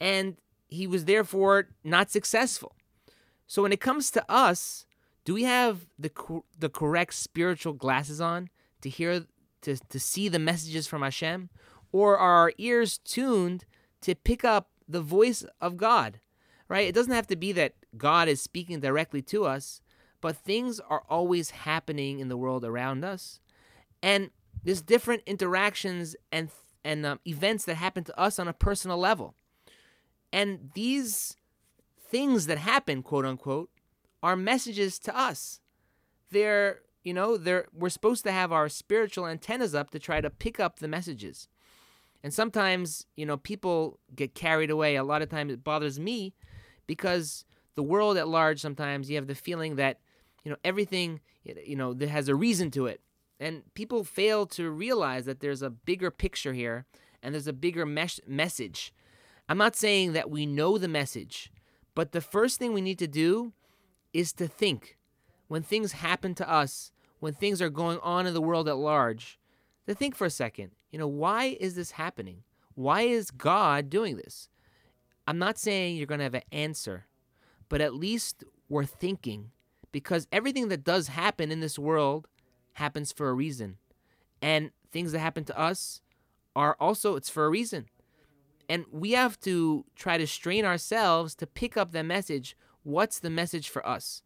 And 0.00 0.36
he 0.68 0.86
was 0.86 1.04
therefore 1.04 1.68
not 1.84 2.10
successful. 2.10 2.74
So 3.46 3.62
when 3.62 3.72
it 3.72 3.80
comes 3.80 4.10
to 4.12 4.30
us, 4.30 4.86
do 5.24 5.34
we 5.34 5.44
have 5.44 5.86
the 5.98 6.10
the 6.58 6.68
correct 6.68 7.14
spiritual 7.14 7.72
glasses 7.72 8.20
on 8.20 8.48
to 8.82 8.88
hear 8.88 9.26
to, 9.62 9.76
to 9.76 10.00
see 10.00 10.28
the 10.28 10.38
messages 10.38 10.86
from 10.86 11.02
Hashem? 11.02 11.50
Or 11.92 12.18
are 12.18 12.34
our 12.36 12.52
ears 12.58 12.98
tuned 12.98 13.64
to 14.02 14.14
pick 14.14 14.44
up 14.44 14.70
the 14.86 15.00
voice 15.00 15.44
of 15.60 15.76
God? 15.76 16.20
Right? 16.68 16.86
It 16.86 16.94
doesn't 16.94 17.12
have 17.12 17.26
to 17.28 17.36
be 17.36 17.52
that 17.52 17.74
God 17.96 18.28
is 18.28 18.42
speaking 18.42 18.80
directly 18.80 19.22
to 19.22 19.46
us, 19.46 19.80
but 20.20 20.36
things 20.36 20.80
are 20.80 21.02
always 21.08 21.50
happening 21.50 22.18
in 22.18 22.28
the 22.28 22.36
world 22.36 22.64
around 22.64 23.04
us. 23.04 23.40
And 24.02 24.30
there's 24.64 24.82
different 24.82 25.22
interactions 25.26 26.16
and 26.32 26.50
and 26.84 27.04
um, 27.04 27.20
events 27.26 27.64
that 27.64 27.74
happen 27.74 28.04
to 28.04 28.18
us 28.18 28.38
on 28.38 28.48
a 28.48 28.52
personal 28.52 28.98
level. 28.98 29.34
And 30.32 30.70
these 30.74 31.36
things 32.00 32.46
that 32.46 32.58
happen, 32.58 33.02
quote 33.02 33.26
unquote, 33.26 33.70
are 34.22 34.36
messages 34.36 34.98
to 35.00 35.16
us. 35.16 35.60
They're 36.30 36.80
you 37.02 37.14
know, 37.14 37.36
they're 37.36 37.66
we're 37.72 37.88
supposed 37.88 38.24
to 38.24 38.32
have 38.32 38.52
our 38.52 38.68
spiritual 38.68 39.26
antennas 39.26 39.74
up 39.74 39.90
to 39.90 39.98
try 39.98 40.20
to 40.20 40.30
pick 40.30 40.60
up 40.60 40.78
the 40.78 40.88
messages. 40.88 41.48
And 42.22 42.34
sometimes, 42.34 43.06
you 43.16 43.24
know, 43.24 43.36
people 43.36 44.00
get 44.14 44.34
carried 44.34 44.70
away. 44.70 44.96
A 44.96 45.04
lot 45.04 45.22
of 45.22 45.28
times 45.28 45.52
it 45.52 45.62
bothers 45.62 46.00
me 46.00 46.34
because 46.86 47.44
the 47.76 47.82
world 47.82 48.16
at 48.16 48.28
large 48.28 48.60
sometimes 48.60 49.08
you 49.08 49.16
have 49.16 49.28
the 49.28 49.34
feeling 49.36 49.76
that, 49.76 50.00
you 50.44 50.50
know, 50.50 50.56
everything, 50.64 51.20
you 51.44 51.76
know, 51.76 51.94
that 51.94 52.08
has 52.08 52.28
a 52.28 52.34
reason 52.34 52.70
to 52.72 52.86
it. 52.86 53.00
And 53.40 53.62
people 53.74 54.04
fail 54.04 54.46
to 54.46 54.70
realize 54.70 55.24
that 55.26 55.40
there's 55.40 55.62
a 55.62 55.70
bigger 55.70 56.10
picture 56.10 56.52
here 56.52 56.86
and 57.22 57.34
there's 57.34 57.46
a 57.46 57.52
bigger 57.52 57.86
mes- 57.86 58.20
message. 58.26 58.92
I'm 59.48 59.58
not 59.58 59.76
saying 59.76 60.12
that 60.12 60.30
we 60.30 60.46
know 60.46 60.78
the 60.78 60.88
message, 60.88 61.52
but 61.94 62.12
the 62.12 62.20
first 62.20 62.58
thing 62.58 62.72
we 62.72 62.80
need 62.80 62.98
to 62.98 63.08
do 63.08 63.52
is 64.12 64.32
to 64.34 64.48
think. 64.48 64.96
When 65.46 65.62
things 65.62 65.92
happen 65.92 66.34
to 66.34 66.50
us, 66.50 66.92
when 67.20 67.32
things 67.32 67.62
are 67.62 67.70
going 67.70 67.98
on 68.02 68.26
in 68.26 68.34
the 68.34 68.42
world 68.42 68.68
at 68.68 68.76
large, 68.76 69.38
to 69.86 69.94
think 69.94 70.14
for 70.14 70.26
a 70.26 70.30
second, 70.30 70.72
you 70.90 70.98
know, 70.98 71.08
why 71.08 71.56
is 71.58 71.74
this 71.74 71.92
happening? 71.92 72.42
Why 72.74 73.02
is 73.02 73.30
God 73.30 73.88
doing 73.88 74.16
this? 74.16 74.50
I'm 75.26 75.38
not 75.38 75.58
saying 75.58 75.96
you're 75.96 76.06
going 76.06 76.18
to 76.18 76.24
have 76.24 76.34
an 76.34 76.42
answer, 76.52 77.06
but 77.68 77.80
at 77.80 77.94
least 77.94 78.44
we're 78.68 78.84
thinking 78.84 79.50
because 79.92 80.26
everything 80.32 80.68
that 80.68 80.84
does 80.84 81.08
happen 81.08 81.50
in 81.50 81.60
this 81.60 81.78
world 81.78 82.26
happens 82.74 83.12
for 83.12 83.28
a 83.28 83.34
reason. 83.34 83.76
And 84.40 84.70
things 84.92 85.12
that 85.12 85.18
happen 85.18 85.44
to 85.44 85.58
us 85.58 86.00
are 86.54 86.76
also 86.80 87.16
it's 87.16 87.30
for 87.30 87.44
a 87.44 87.50
reason. 87.50 87.86
And 88.68 88.84
we 88.90 89.12
have 89.12 89.40
to 89.40 89.84
try 89.96 90.18
to 90.18 90.26
strain 90.26 90.64
ourselves 90.64 91.34
to 91.36 91.46
pick 91.46 91.76
up 91.76 91.92
the 91.92 92.04
message. 92.04 92.56
What's 92.82 93.18
the 93.18 93.30
message 93.30 93.68
for 93.68 93.86
us? 93.86 94.22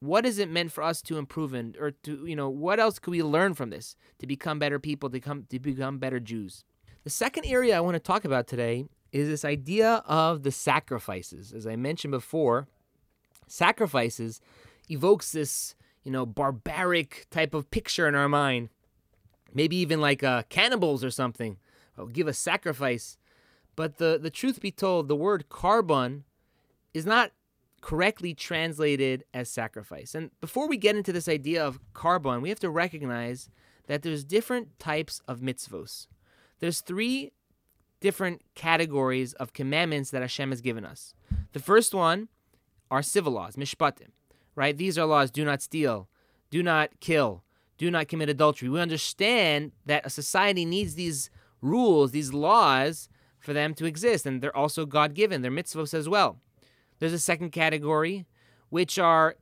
what 0.00 0.24
is 0.24 0.38
it 0.38 0.50
meant 0.50 0.72
for 0.72 0.82
us 0.82 1.02
to 1.02 1.18
improve 1.18 1.54
in 1.54 1.74
or 1.80 1.90
to 1.90 2.24
you 2.26 2.36
know 2.36 2.48
what 2.48 2.78
else 2.78 2.98
could 2.98 3.10
we 3.10 3.22
learn 3.22 3.54
from 3.54 3.70
this 3.70 3.96
to 4.18 4.26
become 4.26 4.58
better 4.58 4.78
people 4.78 5.10
to 5.10 5.20
come 5.20 5.44
to 5.48 5.58
become 5.58 5.98
better 5.98 6.20
jews 6.20 6.64
the 7.04 7.10
second 7.10 7.44
area 7.46 7.76
i 7.76 7.80
want 7.80 7.94
to 7.94 8.00
talk 8.00 8.24
about 8.24 8.46
today 8.46 8.84
is 9.12 9.28
this 9.28 9.44
idea 9.44 10.02
of 10.06 10.42
the 10.42 10.52
sacrifices 10.52 11.52
as 11.52 11.66
i 11.66 11.74
mentioned 11.74 12.10
before 12.10 12.68
sacrifices 13.46 14.40
evokes 14.90 15.32
this 15.32 15.74
you 16.04 16.10
know 16.10 16.24
barbaric 16.26 17.26
type 17.30 17.54
of 17.54 17.70
picture 17.70 18.08
in 18.08 18.14
our 18.14 18.28
mind 18.28 18.68
maybe 19.52 19.76
even 19.76 20.00
like 20.00 20.22
uh, 20.22 20.42
cannibals 20.48 21.02
or 21.04 21.10
something 21.10 21.56
oh, 21.96 22.06
give 22.06 22.28
a 22.28 22.32
sacrifice 22.32 23.16
but 23.76 23.98
the 23.98 24.18
the 24.20 24.30
truth 24.30 24.60
be 24.60 24.70
told 24.70 25.08
the 25.08 25.16
word 25.16 25.46
korban 25.50 26.22
is 26.94 27.06
not 27.06 27.32
correctly 27.80 28.34
translated 28.34 29.24
as 29.32 29.48
sacrifice. 29.48 30.14
And 30.14 30.30
before 30.40 30.68
we 30.68 30.76
get 30.76 30.96
into 30.96 31.12
this 31.12 31.28
idea 31.28 31.64
of 31.64 31.78
korban, 31.94 32.42
we 32.42 32.48
have 32.48 32.60
to 32.60 32.70
recognize 32.70 33.48
that 33.86 34.02
there's 34.02 34.24
different 34.24 34.78
types 34.78 35.20
of 35.28 35.40
mitzvos. 35.40 36.06
There's 36.60 36.80
three 36.80 37.32
different 38.00 38.42
categories 38.54 39.32
of 39.34 39.52
commandments 39.52 40.10
that 40.10 40.22
Hashem 40.22 40.50
has 40.50 40.60
given 40.60 40.84
us. 40.84 41.14
The 41.52 41.60
first 41.60 41.94
one 41.94 42.28
are 42.90 43.02
civil 43.02 43.32
laws, 43.32 43.56
mishpatim, 43.56 44.10
right? 44.58 44.76
These 44.76 44.98
are 44.98 45.06
laws: 45.06 45.30
do 45.30 45.44
not 45.44 45.62
steal, 45.62 46.08
do 46.50 46.62
not 46.62 46.88
kill, 47.00 47.44
do 47.78 47.90
not 47.90 48.08
commit 48.08 48.28
adultery. 48.28 48.68
We 48.68 48.80
understand 48.80 49.72
that 49.86 50.04
a 50.04 50.10
society 50.10 50.64
needs 50.64 50.96
these 50.96 51.30
rules, 51.62 52.10
these 52.10 52.32
laws, 52.32 53.08
for 53.38 53.52
them 53.52 53.72
to 53.74 53.86
exist, 53.86 54.26
and 54.26 54.42
they're 54.42 54.56
also 54.64 54.84
God-given. 54.84 55.42
They're 55.42 55.50
mitzvos 55.50 55.94
as 55.94 56.08
well. 56.08 56.40
There's 56.98 57.12
a 57.12 57.18
second 57.18 57.50
category, 57.52 58.26
which 58.68 58.98
are 58.98 59.36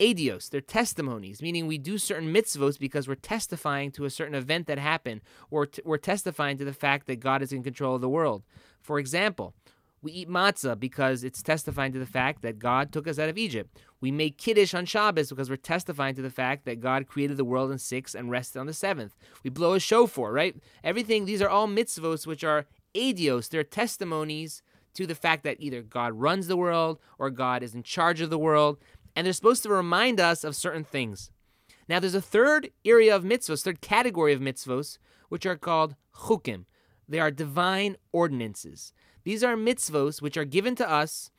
eidos, 0.00 0.48
they're 0.48 0.60
testimonies, 0.60 1.42
meaning 1.42 1.66
we 1.66 1.76
do 1.76 1.98
certain 1.98 2.32
mitzvos 2.32 2.78
because 2.78 3.08
we're 3.08 3.16
testifying 3.16 3.90
to 3.90 4.04
a 4.04 4.10
certain 4.10 4.34
event 4.34 4.66
that 4.68 4.78
happened, 4.78 5.20
or 5.50 5.66
t- 5.66 5.82
we're 5.84 5.98
testifying 5.98 6.56
to 6.56 6.64
the 6.64 6.72
fact 6.72 7.06
that 7.06 7.20
God 7.20 7.42
is 7.42 7.52
in 7.52 7.62
control 7.62 7.96
of 7.96 8.00
the 8.00 8.08
world. 8.08 8.44
For 8.80 8.98
example, 8.98 9.54
we 10.02 10.12
eat 10.12 10.28
matzah 10.28 10.78
because 10.78 11.24
it's 11.24 11.42
testifying 11.42 11.92
to 11.92 11.98
the 11.98 12.06
fact 12.06 12.42
that 12.42 12.58
God 12.58 12.92
took 12.92 13.08
us 13.08 13.18
out 13.18 13.28
of 13.28 13.38
Egypt. 13.38 13.76
We 14.00 14.12
make 14.12 14.38
kiddush 14.38 14.74
on 14.74 14.86
Shabbos 14.86 15.30
because 15.30 15.50
we're 15.50 15.56
testifying 15.56 16.14
to 16.14 16.22
the 16.22 16.30
fact 16.30 16.64
that 16.64 16.80
God 16.80 17.08
created 17.08 17.36
the 17.36 17.44
world 17.44 17.72
in 17.72 17.78
six 17.78 18.14
and 18.14 18.30
rested 18.30 18.60
on 18.60 18.66
the 18.66 18.72
seventh. 18.72 19.16
We 19.42 19.50
blow 19.50 19.74
a 19.74 19.80
shofar, 19.80 20.32
right? 20.32 20.54
Everything, 20.84 21.24
these 21.24 21.42
are 21.42 21.48
all 21.48 21.66
mitzvos 21.66 22.26
which 22.26 22.44
are 22.44 22.66
eidos, 22.94 23.48
they're 23.48 23.64
testimonies 23.64 24.62
to 24.94 25.06
the 25.06 25.14
fact 25.14 25.44
that 25.44 25.60
either 25.60 25.82
God 25.82 26.14
runs 26.14 26.46
the 26.46 26.56
world 26.56 26.98
or 27.18 27.30
God 27.30 27.62
is 27.62 27.74
in 27.74 27.82
charge 27.82 28.20
of 28.20 28.30
the 28.30 28.38
world, 28.38 28.78
and 29.14 29.26
they're 29.26 29.32
supposed 29.32 29.62
to 29.64 29.68
remind 29.68 30.20
us 30.20 30.44
of 30.44 30.56
certain 30.56 30.84
things. 30.84 31.30
Now, 31.88 31.98
there's 31.98 32.14
a 32.14 32.20
third 32.20 32.70
area 32.84 33.14
of 33.14 33.24
mitzvahs, 33.24 33.62
third 33.62 33.80
category 33.80 34.32
of 34.32 34.40
mitzvahs, 34.40 34.98
which 35.28 35.46
are 35.46 35.56
called 35.56 35.96
chukim. 36.14 36.66
They 37.08 37.18
are 37.18 37.30
divine 37.30 37.96
ordinances. 38.12 38.92
These 39.24 39.44
are 39.44 39.56
mitzvahs 39.56 40.22
which 40.22 40.36
are 40.36 40.44
given 40.44 40.74
to 40.76 40.88
us, 40.88 41.30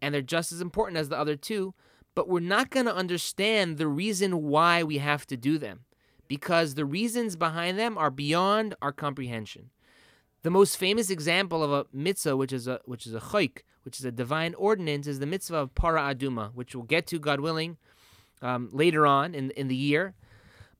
and 0.00 0.14
they're 0.14 0.22
just 0.22 0.52
as 0.52 0.60
important 0.60 0.98
as 0.98 1.08
the 1.08 1.18
other 1.18 1.36
two, 1.36 1.74
but 2.14 2.28
we're 2.28 2.40
not 2.40 2.70
going 2.70 2.86
to 2.86 2.94
understand 2.94 3.76
the 3.76 3.86
reason 3.86 4.42
why 4.42 4.82
we 4.82 4.98
have 4.98 5.26
to 5.26 5.36
do 5.36 5.58
them 5.58 5.84
because 6.28 6.74
the 6.74 6.84
reasons 6.84 7.36
behind 7.36 7.78
them 7.78 7.96
are 7.96 8.10
beyond 8.10 8.74
our 8.82 8.92
comprehension. 8.92 9.70
The 10.42 10.50
most 10.50 10.76
famous 10.76 11.10
example 11.10 11.62
of 11.62 11.72
a 11.72 11.86
mitzvah, 11.92 12.36
which 12.36 12.52
is 12.52 12.68
a 12.68 12.80
which 12.84 13.06
is 13.06 13.14
a 13.14 13.20
chayk, 13.20 13.62
which 13.82 13.98
is 13.98 14.04
a 14.04 14.12
divine 14.12 14.54
ordinance, 14.54 15.06
is 15.06 15.18
the 15.18 15.26
mitzvah 15.26 15.56
of 15.56 15.74
para 15.74 16.00
aduma, 16.14 16.52
which 16.54 16.74
we'll 16.74 16.84
get 16.84 17.06
to, 17.08 17.18
God 17.18 17.40
willing, 17.40 17.78
um, 18.42 18.68
later 18.72 19.06
on 19.06 19.34
in 19.34 19.50
in 19.52 19.68
the 19.68 19.76
year. 19.76 20.14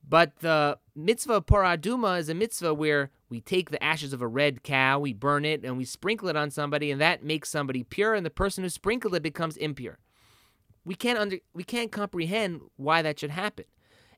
But 0.09 0.39
the 0.39 0.79
mitzvah 0.95 1.35
of 1.35 1.47
para 1.47 1.77
aduma 1.77 2.19
is 2.19 2.29
a 2.29 2.35
mitzvah 2.35 2.75
where 2.75 3.11
we 3.29 3.41
take 3.41 3.71
the 3.71 3.83
ashes 3.83 4.13
of 4.13 4.23
a 4.23 4.29
red 4.29 4.63
cow, 4.63 4.99
we 4.99 5.13
burn 5.13 5.45
it, 5.45 5.65
and 5.65 5.77
we 5.77 5.85
sprinkle 5.85 6.29
it 6.29 6.37
on 6.37 6.51
somebody, 6.51 6.91
and 6.91 7.01
that 7.01 7.25
makes 7.25 7.49
somebody 7.49 7.83
pure, 7.83 8.15
and 8.15 8.25
the 8.25 8.31
person 8.31 8.63
who 8.63 8.71
sprinkled 8.71 9.15
it 9.15 9.23
becomes 9.23 9.57
impure. 9.57 9.99
We 10.85 10.95
can't 10.95 11.19
under 11.19 11.39
we 11.53 11.65
can't 11.65 11.91
comprehend 11.91 12.61
why 12.77 13.03
that 13.03 13.19
should 13.19 13.31
happen. 13.31 13.65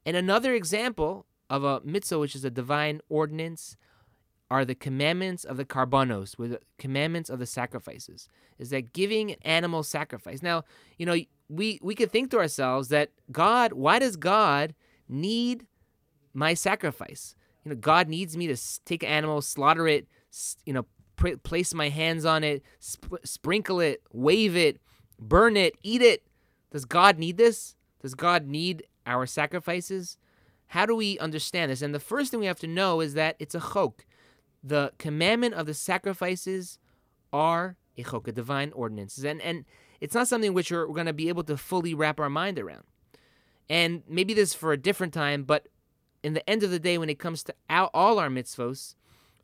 And 0.05 0.17
another 0.17 0.55
example 0.55 1.27
of 1.49 1.65
a 1.65 1.81
mitzvah, 1.83 2.19
which 2.19 2.35
is 2.35 2.45
a 2.45 2.51
divine 2.51 3.01
ordinance, 3.09 3.77
are 4.51 4.65
the 4.65 4.75
commandments 4.75 5.45
of 5.45 5.57
the 5.57 5.65
karbanos, 5.65 6.39
with 6.39 6.51
the 6.51 6.61
commandments 6.79 7.31
of 7.31 7.39
the 7.39 7.47
sacrifices. 7.47 8.29
Is 8.59 8.71
that 8.71 8.93
giving 8.93 9.31
an 9.31 9.39
animal 9.43 9.83
sacrifice? 9.83 10.43
Now, 10.43 10.65
you 10.99 11.07
know, 11.07 11.17
we 11.49 11.79
we 11.83 11.95
could 11.95 12.11
think 12.11 12.31
to 12.33 12.39
ourselves 12.39 12.89
that 12.89 13.13
God, 13.33 13.73
why 13.73 13.99
does 13.99 14.17
God 14.17 14.75
need 15.09 15.67
my 16.35 16.53
sacrifice? 16.53 17.35
You 17.69 17.75
know, 17.75 17.81
God 17.81 18.09
needs 18.09 18.37
me 18.37 18.47
to 18.47 18.57
take 18.85 19.03
an 19.03 19.11
animal, 19.11 19.43
slaughter 19.43 19.87
it, 19.87 20.07
you 20.65 20.73
know, 20.73 20.87
pr- 21.17 21.37
place 21.43 21.75
my 21.75 21.91
hands 21.91 22.25
on 22.25 22.43
it, 22.43 22.63
sp- 22.81 23.21
sprinkle 23.25 23.81
it, 23.81 24.03
wave 24.11 24.57
it, 24.57 24.81
burn 25.19 25.57
it, 25.57 25.75
eat 25.83 26.01
it. 26.01 26.23
Does 26.71 26.87
God 26.87 27.19
need 27.19 27.37
this? 27.37 27.77
Does 28.01 28.15
God 28.15 28.47
need 28.47 28.85
our 29.05 29.27
sacrifices? 29.27 30.17
How 30.69 30.87
do 30.87 30.95
we 30.95 31.19
understand 31.19 31.71
this? 31.71 31.83
And 31.83 31.95
the 31.95 32.01
first 32.01 32.31
thing 32.31 32.41
we 32.41 32.47
have 32.47 32.61
to 32.61 32.67
know 32.67 33.01
is 33.01 33.13
that 33.15 33.37
it's 33.39 33.55
a 33.55 33.61
chok. 33.61 34.07
The 34.63 34.93
commandment 34.99 35.55
of 35.55 35.67
the 35.67 35.75
sacrifices 35.75 36.79
are 37.33 37.77
a 37.99 38.03
chok, 38.03 38.29
a 38.29 38.33
divine 38.33 38.73
ordinances. 38.73 39.25
And, 39.25 39.43
and 39.43 39.67
it's 40.01 40.15
not 40.15 40.29
something 40.29 40.55
which 40.55 40.71
we're, 40.71 40.87
we're 40.87 40.95
going 40.95 41.07
to 41.07 41.13
be 41.13 41.29
able 41.29 41.45
to 41.45 41.57
fully 41.59 41.93
wrap 41.93 42.19
our 42.19 42.31
mind 42.31 42.59
around. 42.59 42.85
And 43.69 44.03
maybe 44.09 44.33
this 44.33 44.55
for 44.55 44.73
a 44.73 44.79
different 44.79 45.13
time, 45.13 45.43
but 45.43 45.69
in 46.23 46.35
the 46.35 46.49
end 46.49 46.63
of 46.63 46.71
the 46.71 46.79
day, 46.79 46.99
when 46.99 47.11
it 47.11 47.19
comes 47.19 47.43
to 47.45 47.55
all 47.71 48.19
our 48.19 48.29
mitzvos, 48.29 48.95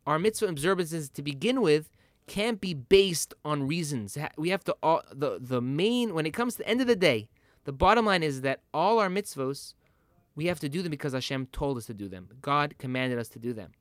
our 0.05 0.19
mitzvah 0.19 0.47
observances 0.47 1.09
to 1.09 1.21
begin 1.21 1.61
with 1.61 1.89
can't 2.27 2.59
be 2.59 2.73
based 2.73 3.33
on 3.43 3.67
reasons. 3.67 4.17
We 4.37 4.49
have 4.49 4.63
to 4.65 4.75
all 4.81 5.01
the 5.11 5.37
the 5.39 5.61
main 5.61 6.13
when 6.13 6.25
it 6.25 6.33
comes 6.33 6.53
to 6.55 6.57
the 6.59 6.67
end 6.67 6.81
of 6.81 6.87
the 6.87 6.95
day, 6.95 7.29
the 7.65 7.71
bottom 7.71 8.05
line 8.05 8.23
is 8.23 8.41
that 8.41 8.61
all 8.73 8.99
our 8.99 9.09
mitzvos, 9.09 9.73
we 10.35 10.45
have 10.47 10.59
to 10.59 10.69
do 10.69 10.81
them 10.81 10.91
because 10.91 11.13
Hashem 11.13 11.47
told 11.47 11.77
us 11.77 11.85
to 11.85 11.93
do 11.93 12.07
them. 12.07 12.29
God 12.41 12.75
commanded 12.77 13.19
us 13.19 13.29
to 13.29 13.39
do 13.39 13.53
them. 13.53 13.71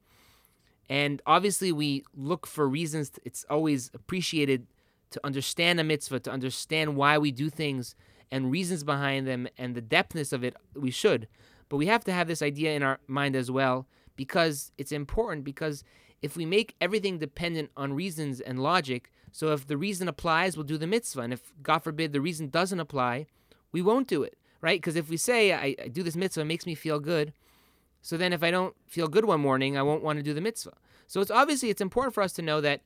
And 0.88 1.22
obviously, 1.26 1.72
we 1.72 2.04
look 2.14 2.46
for 2.46 2.68
reasons. 2.68 3.10
To, 3.10 3.20
it's 3.24 3.44
always 3.48 3.90
appreciated 3.94 4.66
to 5.10 5.20
understand 5.24 5.80
a 5.80 5.84
mitzvah, 5.84 6.20
to 6.20 6.30
understand 6.30 6.96
why 6.96 7.18
we 7.18 7.30
do 7.30 7.48
things 7.48 7.94
and 8.30 8.50
reasons 8.50 8.84
behind 8.84 9.26
them 9.26 9.48
and 9.56 9.74
the 9.74 9.82
depthness 9.82 10.32
of 10.32 10.44
it. 10.44 10.56
We 10.74 10.90
should. 10.90 11.28
But 11.74 11.78
we 11.78 11.86
have 11.86 12.04
to 12.04 12.12
have 12.12 12.28
this 12.28 12.40
idea 12.40 12.76
in 12.76 12.84
our 12.84 13.00
mind 13.08 13.34
as 13.34 13.50
well 13.50 13.88
because 14.14 14.70
it's 14.78 14.92
important. 14.92 15.42
Because 15.42 15.82
if 16.22 16.36
we 16.36 16.46
make 16.46 16.76
everything 16.80 17.18
dependent 17.18 17.72
on 17.76 17.94
reasons 17.94 18.38
and 18.38 18.62
logic, 18.62 19.10
so 19.32 19.52
if 19.52 19.66
the 19.66 19.76
reason 19.76 20.06
applies, 20.06 20.56
we'll 20.56 20.62
do 20.62 20.78
the 20.78 20.86
mitzvah. 20.86 21.22
And 21.22 21.32
if, 21.32 21.52
God 21.64 21.80
forbid, 21.80 22.12
the 22.12 22.20
reason 22.20 22.48
doesn't 22.48 22.78
apply, 22.78 23.26
we 23.72 23.82
won't 23.82 24.06
do 24.06 24.22
it, 24.22 24.38
right? 24.60 24.80
Because 24.80 24.94
if 24.94 25.08
we 25.08 25.16
say, 25.16 25.52
I, 25.52 25.74
I, 25.82 25.88
do 25.88 26.04
this 26.04 26.14
mitzvah, 26.14 26.42
it 26.42 26.44
makes 26.44 26.64
me 26.64 26.76
feel 26.76 27.00
good. 27.00 27.32
So 28.02 28.16
then 28.16 28.32
if 28.32 28.44
I 28.44 28.52
don't 28.52 28.76
feel 28.86 29.08
good 29.08 29.24
one 29.24 29.40
morning, 29.40 29.76
I 29.76 29.82
won't 29.82 30.04
want 30.04 30.20
to 30.20 30.22
do 30.22 30.32
the 30.32 30.40
mitzvah. 30.40 30.76
So 31.08 31.20
it's 31.20 31.30
obviously, 31.32 31.70
it's 31.70 31.80
important 31.80 32.14
for 32.14 32.22
us 32.22 32.34
to 32.34 32.42
know 32.42 32.60
that 32.60 32.82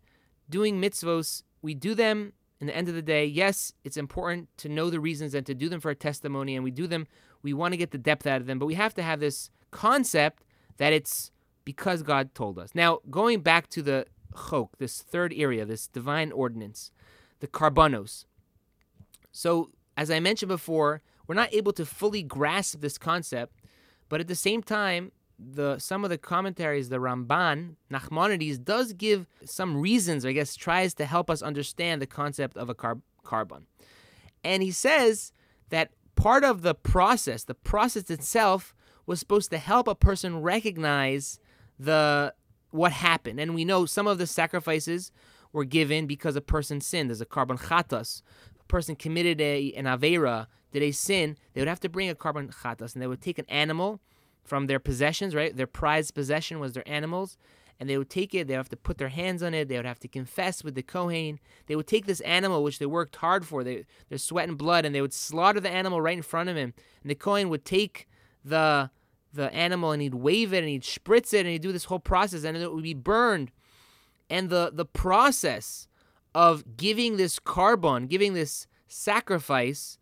doing 0.48 0.80
mitzvahs, 0.80 1.42
we 1.60 1.74
do 1.74 1.94
them 1.94 2.32
in 2.58 2.66
the 2.66 2.76
end 2.76 2.88
of 2.88 2.94
the 2.94 3.02
day, 3.02 3.24
yes, 3.24 3.72
it's 3.84 3.96
important 3.96 4.48
to 4.58 4.68
know 4.68 4.90
the 4.90 4.98
reasons 4.98 5.34
and 5.34 5.46
to 5.46 5.54
do 5.54 5.68
them 5.68 5.80
for 5.80 5.90
a 5.90 5.94
testimony, 5.94 6.56
and 6.56 6.64
we 6.64 6.70
do 6.70 6.86
them, 6.86 7.06
we 7.42 7.52
want 7.52 7.72
to 7.72 7.78
get 7.78 7.90
the 7.90 7.98
depth 7.98 8.26
out 8.26 8.40
of 8.40 8.46
them, 8.46 8.58
but 8.58 8.66
we 8.66 8.74
have 8.74 8.94
to 8.94 9.02
have 9.02 9.20
this 9.20 9.50
concept 9.70 10.44
that 10.78 10.92
it's 10.92 11.30
because 11.64 12.02
God 12.02 12.34
told 12.34 12.58
us. 12.58 12.70
Now, 12.74 13.00
going 13.10 13.40
back 13.40 13.68
to 13.70 13.82
the 13.82 14.06
chok, 14.34 14.78
this 14.78 15.02
third 15.02 15.32
area, 15.36 15.64
this 15.64 15.86
divine 15.86 16.32
ordinance, 16.32 16.90
the 17.40 17.46
karbanos. 17.46 18.24
So, 19.32 19.70
as 19.96 20.10
I 20.10 20.20
mentioned 20.20 20.48
before, 20.48 21.02
we're 21.26 21.34
not 21.34 21.52
able 21.52 21.72
to 21.74 21.84
fully 21.84 22.22
grasp 22.22 22.80
this 22.80 22.98
concept, 22.98 23.54
but 24.08 24.20
at 24.20 24.28
the 24.28 24.34
same 24.34 24.62
time, 24.62 25.12
the 25.38 25.78
some 25.78 26.04
of 26.04 26.10
the 26.10 26.18
commentaries, 26.18 26.88
the 26.88 26.96
Ramban, 26.96 27.76
Nachmanides, 27.92 28.64
does 28.64 28.92
give 28.92 29.26
some 29.44 29.76
reasons, 29.76 30.24
I 30.24 30.32
guess, 30.32 30.56
tries 30.56 30.94
to 30.94 31.04
help 31.04 31.30
us 31.30 31.42
understand 31.42 32.02
the 32.02 32.06
concept 32.06 32.56
of 32.56 32.68
a 32.68 32.74
car- 32.74 32.98
korban. 33.24 33.62
And 34.42 34.62
he 34.62 34.70
says 34.70 35.32
that 35.70 35.90
part 36.18 36.44
of 36.44 36.62
the 36.62 36.74
process, 36.74 37.44
the 37.44 37.54
process 37.54 38.10
itself, 38.10 38.74
was 39.06 39.20
supposed 39.20 39.50
to 39.50 39.58
help 39.58 39.88
a 39.88 39.94
person 39.94 40.42
recognize 40.42 41.38
the 41.78 42.34
what 42.70 42.92
happened. 42.92 43.40
And 43.40 43.54
we 43.54 43.64
know 43.64 43.86
some 43.86 44.06
of 44.06 44.18
the 44.18 44.26
sacrifices 44.26 45.10
were 45.52 45.64
given 45.64 46.06
because 46.06 46.36
a 46.36 46.42
person 46.42 46.80
sinned. 46.80 47.08
There's 47.08 47.20
a 47.20 47.26
korban 47.26 47.58
chatas. 47.58 48.22
A 48.60 48.64
person 48.64 48.96
committed 48.96 49.40
a, 49.40 49.72
an 49.72 49.86
avera, 49.86 50.48
did 50.72 50.82
a 50.82 50.90
sin, 50.90 51.36
they 51.54 51.60
would 51.60 51.68
have 51.68 51.80
to 51.80 51.88
bring 51.88 52.10
a 52.10 52.14
korban 52.14 52.54
chatas, 52.54 52.92
and 52.92 53.02
they 53.02 53.06
would 53.06 53.22
take 53.22 53.38
an 53.38 53.46
animal 53.48 54.00
from 54.44 54.66
their 54.66 54.78
possessions, 54.78 55.34
right? 55.34 55.56
Their 55.56 55.66
prized 55.66 56.14
possession 56.14 56.58
was 56.58 56.72
their 56.72 56.86
animals. 56.86 57.38
And 57.80 57.88
they 57.88 57.96
would 57.96 58.10
take 58.10 58.34
it, 58.34 58.48
they 58.48 58.54
would 58.54 58.58
have 58.58 58.68
to 58.70 58.76
put 58.76 58.98
their 58.98 59.08
hands 59.08 59.42
on 59.42 59.54
it, 59.54 59.68
they 59.68 59.76
would 59.76 59.86
have 59.86 60.00
to 60.00 60.08
confess 60.08 60.64
with 60.64 60.74
the 60.74 60.82
Kohen. 60.82 61.38
They 61.66 61.76
would 61.76 61.86
take 61.86 62.06
this 62.06 62.20
animal, 62.22 62.64
which 62.64 62.80
they 62.80 62.86
worked 62.86 63.16
hard 63.16 63.46
for, 63.46 63.62
they, 63.62 63.84
their 64.08 64.18
sweat 64.18 64.48
and 64.48 64.58
blood, 64.58 64.84
and 64.84 64.94
they 64.94 65.00
would 65.00 65.12
slaughter 65.12 65.60
the 65.60 65.70
animal 65.70 66.00
right 66.00 66.16
in 66.16 66.22
front 66.22 66.48
of 66.48 66.56
him. 66.56 66.74
And 67.02 67.10
the 67.10 67.14
Kohen 67.14 67.48
would 67.50 67.64
take 67.64 68.08
the 68.44 68.90
the 69.32 69.52
animal 69.54 69.92
and 69.92 70.02
he'd 70.02 70.14
wave 70.14 70.52
it 70.52 70.58
and 70.58 70.68
he'd 70.68 70.82
spritz 70.82 71.32
it 71.34 71.40
and 71.40 71.48
he'd 71.48 71.62
do 71.62 71.72
this 71.72 71.84
whole 71.84 71.98
process 71.98 72.44
and 72.44 72.56
it 72.56 72.72
would 72.72 72.82
be 72.82 72.94
burned. 72.94 73.50
And 74.30 74.50
the, 74.50 74.70
the 74.72 74.84
process 74.84 75.88
of 76.34 76.76
giving 76.76 77.16
this 77.16 77.38
korban, 77.38 78.08
giving 78.08 78.34
this 78.34 78.66
sacrifice, 78.86 79.98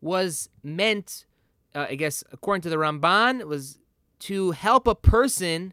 was 0.00 0.48
meant, 0.62 1.26
uh, 1.74 1.86
I 1.88 1.94
guess, 1.94 2.22
according 2.32 2.62
to 2.62 2.70
the 2.70 2.76
Ramban, 2.76 3.44
was 3.44 3.78
to 4.20 4.52
help 4.52 4.86
a 4.86 4.94
person 4.94 5.72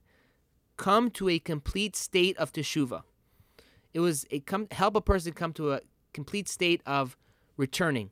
come 0.84 1.10
to 1.10 1.30
a 1.30 1.40
complete 1.40 1.96
state 1.96 2.36
of 2.38 2.52
teshuva. 2.52 3.04
It 3.94 4.02
was 4.02 4.26
a 4.32 4.40
come 4.42 4.68
help 4.72 4.98
a 4.98 5.02
person 5.02 5.32
come 5.32 5.54
to 5.54 5.72
a 5.72 5.80
complete 6.12 6.50
state 6.50 6.82
of 6.86 7.16
returning, 7.56 8.10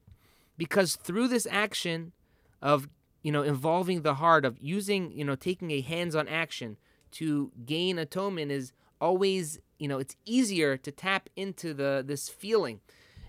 because 0.58 0.96
through 0.96 1.28
this 1.28 1.46
action 1.52 2.14
of 2.62 2.88
you 3.24 3.32
know 3.34 3.42
involving 3.42 4.04
the 4.04 4.14
heart 4.14 4.46
of 4.46 4.58
using 4.58 5.12
you 5.12 5.26
know 5.26 5.36
taking 5.36 5.70
a 5.72 5.82
hands-on 5.82 6.30
action 6.30 6.78
to 7.20 7.52
gain 7.66 8.00
atonement 8.00 8.52
is 8.52 8.72
always 9.02 9.60
you 9.78 9.90
know 9.90 10.00
it's 10.00 10.16
easier 10.26 10.78
to 10.78 10.92
tap 10.94 11.30
into 11.36 11.74
the 11.74 12.02
this 12.08 12.30
feeling, 12.30 12.80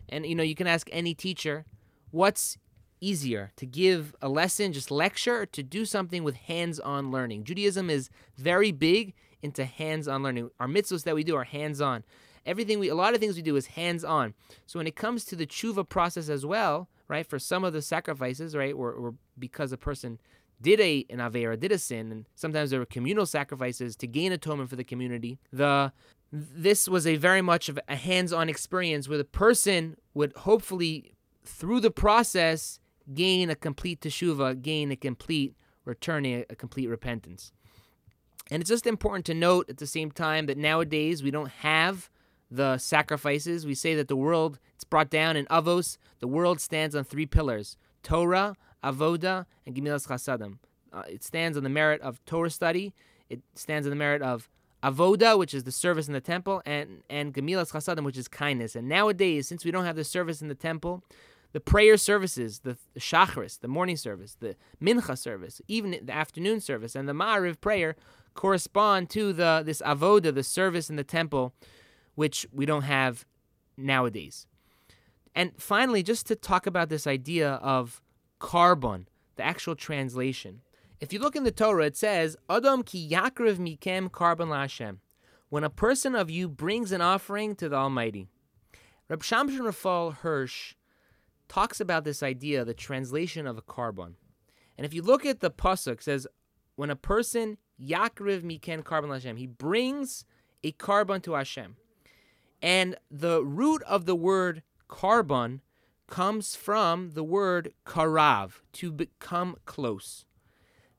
and 0.09 0.25
you 0.25 0.37
know 0.37 0.45
you 0.45 0.55
can 0.55 0.69
ask 0.69 0.89
any 0.93 1.15
teacher 1.15 1.65
what's 2.13 2.59
easier 3.01 3.51
to 3.57 3.67
give 3.67 4.15
a 4.23 4.29
lesson, 4.29 4.73
just 4.73 4.89
lecture, 4.93 5.45
to 5.47 5.65
do 5.65 5.85
something 5.85 6.23
with 6.23 6.37
hands 6.37 6.79
on 6.79 7.11
learning. 7.11 7.43
Judaism 7.43 7.91
is 7.91 8.09
very 8.37 8.71
big 8.71 9.15
into 9.43 9.65
hands 9.65 10.09
on 10.09 10.23
learning. 10.23 10.51
Our 10.61 10.69
mitzvahs 10.69 11.05
that 11.05 11.15
we 11.15 11.25
do 11.25 11.37
are 11.37 11.45
hands 11.45 11.81
on. 11.81 12.05
Everything 12.45 12.79
we, 12.79 12.89
a 12.89 12.95
lot 12.95 13.15
of 13.15 13.21
things 13.21 13.37
we 13.37 13.43
do 13.43 13.57
is 13.57 13.67
hands 13.67 14.05
on. 14.05 14.35
So 14.67 14.79
when 14.79 14.87
it 14.87 14.97
comes 14.97 15.25
to 15.27 15.37
the 15.37 15.47
tshuva 15.47 15.89
process 15.89 16.29
as 16.29 16.45
well, 16.45 16.89
right, 17.09 17.27
for 17.27 17.39
some 17.39 17.63
of 17.63 17.73
the 17.73 17.83
sacrifices, 17.83 18.57
right, 18.57 18.75
or, 18.75 18.93
or 18.93 19.15
because 19.39 19.71
a 19.73 19.77
person 19.77 20.19
did 20.61 20.81
a 20.81 21.05
an 21.11 21.19
avera, 21.19 21.59
did 21.59 21.73
a 21.73 21.79
sin, 21.79 22.13
and 22.13 22.27
sometimes 22.35 22.71
there 22.71 22.79
were 22.79 22.87
communal 22.87 23.27
sacrifices 23.27 23.97
to 23.97 24.07
gain 24.07 24.33
atonement 24.33 24.71
for 24.71 24.77
the 24.77 24.85
community. 24.85 25.39
The 25.53 25.93
this 26.33 26.89
was 26.89 27.07
a 27.07 27.17
very 27.17 27.43
much 27.43 27.69
of 27.69 27.79
a 27.89 27.97
hands-on 27.97 28.49
experience 28.49 29.07
where 29.09 29.19
the 29.19 29.25
person 29.25 29.97
would 30.15 30.33
hopefully 30.39 31.15
through 31.45 31.81
the 31.81 31.91
process 31.91 32.79
gain 33.13 33.51
a 33.51 33.55
complete 33.55 34.01
teshuva, 34.01 34.61
gain 34.63 34.91
a 34.91 34.97
complete 34.97 35.55
returning, 35.85 36.45
a 36.49 36.55
complete 36.55 36.87
repentance. 36.87 37.53
And 38.53 38.61
it's 38.61 38.69
just 38.69 38.87
important 38.87 39.25
to 39.27 39.35
note 39.35 39.71
at 39.71 39.79
the 39.79 39.87
same 39.87 40.11
time 40.11 40.45
that 40.45 40.59
nowadays 40.59 41.23
we 41.23 41.31
don't 41.31 41.49
have 41.49 42.11
the 42.51 42.77
sacrifices. 42.77 43.65
We 43.65 43.75
say 43.75 43.95
that 43.95 44.09
the 44.09 44.15
world, 44.17 44.59
it's 44.75 44.85
brought 44.85 45.09
down 45.09 45.37
in 45.39 45.47
Avos, 45.47 45.97
the 46.21 46.27
world 46.27 46.61
stands 46.61 46.95
on 46.95 47.03
three 47.05 47.25
pillars 47.25 47.79
Torah, 48.03 48.55
Avoda, 48.85 49.47
and 49.65 49.75
Gemilas 49.75 50.07
Chasadim. 50.07 50.59
Uh, 50.93 51.03
it 51.09 51.25
stands 51.25 51.57
on 51.57 51.63
the 51.63 51.71
merit 51.71 52.03
of 52.03 52.23
Torah 52.27 52.51
study, 52.51 52.93
it 53.31 53.41
stands 53.55 53.87
on 53.87 53.91
the 53.91 53.97
merit 53.97 54.21
of 54.21 54.51
Avoda, 54.83 55.39
which 55.39 55.55
is 55.55 55.65
the 55.65 55.73
service 55.73 56.07
in 56.07 56.13
the 56.13 56.21
temple, 56.21 56.61
and, 56.67 57.05
and 57.09 57.33
Gemilas 57.33 57.73
Chasadim, 57.73 58.05
which 58.05 58.19
is 58.19 58.29
kindness. 58.29 58.77
And 58.77 58.87
nowadays, 58.87 59.49
since 59.49 59.65
we 59.65 59.71
don't 59.71 59.87
have 59.87 59.97
the 59.97 60.05
service 60.05 60.43
in 60.43 60.49
the 60.49 60.55
temple, 60.55 61.03
the 61.53 61.61
prayer 61.61 61.97
services, 61.97 62.61
the, 62.61 62.77
the 62.93 63.01
Shachris, 63.01 63.61
the 63.61 63.69
morning 63.69 63.97
service, 63.97 64.37
the 64.41 64.57
Mincha 64.83 65.17
service, 65.17 65.63
even 65.69 65.97
the 66.03 66.13
afternoon 66.13 66.61
service, 66.61 66.95
and 66.95 67.09
the 67.09 67.15
Ma'ariv 67.15 67.63
prayer 67.63 67.97
correspond 68.35 69.11
to 69.11 69.33
the 69.33 69.63
this 69.65 69.83
avoda, 69.83 70.35
the 70.35 70.43
service 70.43 70.91
in 70.91 70.97
the 70.97 71.05
temple, 71.05 71.55
which 72.15 72.47
we 72.53 72.67
don't 72.67 72.83
have 72.83 73.25
nowadays. 73.77 74.47
And 75.35 75.53
finally, 75.57 76.03
just 76.03 76.27
to 76.27 76.37
talk 76.37 76.67
about 76.67 76.89
this 76.89 77.07
idea 77.07 77.53
of 77.55 78.03
korban, 78.41 79.07
the 79.37 79.43
actual 79.43 79.75
translation. 79.75 80.61
If 81.01 81.13
you 81.13 81.19
look 81.19 81.35
in 81.35 81.45
the 81.45 81.51
Torah, 81.51 81.87
it 81.87 81.97
says, 81.97 82.37
Adam 82.49 82.83
ki 82.83 83.09
yakriv 83.11 83.57
mikem 83.57 84.11
korban 84.11 84.55
Hashem. 84.55 85.01
When 85.49 85.65
a 85.65 85.71
person 85.71 86.15
of 86.15 86.31
you 86.31 86.49
brings 86.49 86.93
an 86.93 87.01
offering 87.01 87.57
to 87.57 87.69
the 87.69 87.77
Almighty. 87.77 88.29
Reb 89.09 89.23
Shamshon 89.23 89.65
Rafael 89.65 90.13
Hirsch 90.13 90.75
talks 91.49 91.81
about 91.81 92.05
this 92.05 92.23
idea, 92.23 92.65
the 92.65 92.73
translation 92.73 93.47
of 93.47 93.59
a 93.59 93.63
korban. 93.63 94.15
And 94.79 94.87
if 94.87 94.95
you 94.95 95.03
look 95.03 95.27
at 95.27 95.41
the 95.41 95.51
pasuk, 95.51 95.95
it 95.95 96.03
says, 96.03 96.27
when 96.77 96.89
a 96.89 96.97
person 96.97 97.59
yakriv 97.83 98.43
mikem 98.43 98.83
korban 98.83 99.13
Hashem, 99.13 99.37
he 99.37 99.47
brings 99.47 100.25
a 100.63 100.73
korban 100.73 101.23
to 101.23 101.35
Hashem. 101.35 101.77
And 102.61 102.97
the 103.11 103.45
root 103.45 103.83
of 103.85 104.07
the 104.07 104.15
word 104.15 104.63
korban 104.89 105.61
comes 106.07 106.55
from 106.55 107.13
the 107.13 107.25
word 107.25 107.73
karav, 107.87 108.61
to 108.75 108.93
become 108.93 109.57
close. 109.65 110.25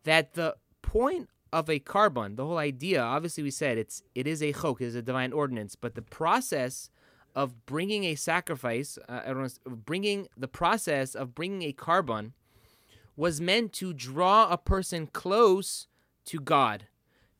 That 0.04 0.34
the 0.34 0.56
point 0.82 1.30
of 1.54 1.70
a 1.70 1.80
korban, 1.80 2.36
the 2.36 2.46
whole 2.46 2.58
idea, 2.58 3.02
obviously 3.02 3.44
we 3.44 3.52
said 3.52 3.78
it's 3.78 4.04
it 4.16 4.28
is 4.28 4.42
a 4.42 4.52
chok, 4.52 4.82
it 4.82 4.86
is 4.86 4.96
a 4.96 5.02
divine 5.02 5.32
ordinance, 5.32 5.76
but 5.76 5.96
the 5.96 6.02
process 6.02 6.90
of 7.36 7.66
bringing 7.66 8.04
a 8.04 8.16
sacrifice, 8.16 8.98
uh, 9.08 9.48
bringing 9.66 10.28
the 10.36 10.48
process 10.48 11.16
of 11.16 11.34
bringing 11.34 11.62
a 11.70 11.74
korban 11.74 12.32
was 13.16 13.40
meant 13.40 13.72
to 13.74 13.94
draw 13.94 14.50
a 14.50 14.58
person 14.58 15.08
close 15.08 15.88
to 16.26 16.40
God, 16.40 16.88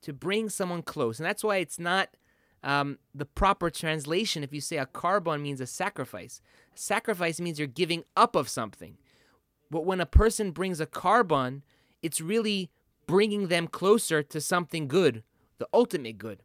to 0.02 0.12
bring 0.12 0.48
someone 0.48 0.82
close. 0.82 1.18
And 1.18 1.26
that's 1.26 1.44
why 1.44 1.56
it's 1.58 1.78
not 1.78 2.10
um, 2.62 2.98
the 3.14 3.26
proper 3.26 3.70
translation 3.70 4.42
if 4.42 4.52
you 4.52 4.60
say 4.60 4.78
a 4.78 4.86
korban 4.86 5.42
means 5.42 5.60
a 5.60 5.66
sacrifice. 5.66 6.40
Sacrifice 6.74 7.40
means 7.40 7.58
you're 7.58 7.68
giving 7.68 8.04
up 8.16 8.34
of 8.34 8.48
something. 8.48 8.96
But 9.70 9.84
when 9.84 10.00
a 10.00 10.06
person 10.06 10.50
brings 10.50 10.80
a 10.80 10.86
korban, 10.86 11.62
it's 12.02 12.20
really 12.20 12.70
bringing 13.06 13.48
them 13.48 13.66
closer 13.66 14.22
to 14.22 14.40
something 14.40 14.88
good, 14.88 15.22
the 15.58 15.68
ultimate 15.72 16.18
good. 16.18 16.42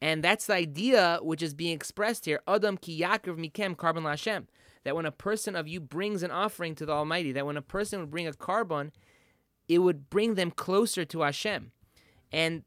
And 0.00 0.22
that's 0.22 0.46
the 0.46 0.54
idea 0.54 1.18
which 1.22 1.42
is 1.42 1.54
being 1.54 1.74
expressed 1.74 2.26
here. 2.26 2.40
Adam 2.46 2.76
ki 2.76 3.00
yakrav 3.00 3.38
mikem 3.38 3.76
korban 3.76 4.02
lashem. 4.02 4.46
That 4.84 4.94
when 4.94 5.06
a 5.06 5.10
person 5.10 5.56
of 5.56 5.66
you 5.66 5.80
brings 5.80 6.22
an 6.22 6.30
offering 6.30 6.74
to 6.76 6.86
the 6.86 6.92
Almighty, 6.92 7.32
that 7.32 7.46
when 7.46 7.56
a 7.56 7.62
person 7.62 8.00
would 8.00 8.10
bring 8.10 8.26
a 8.26 8.32
korban, 8.32 8.92
it 9.68 9.78
would 9.78 10.10
bring 10.10 10.34
them 10.34 10.50
closer 10.50 11.04
to 11.04 11.20
Hashem. 11.22 11.72
And 12.32 12.64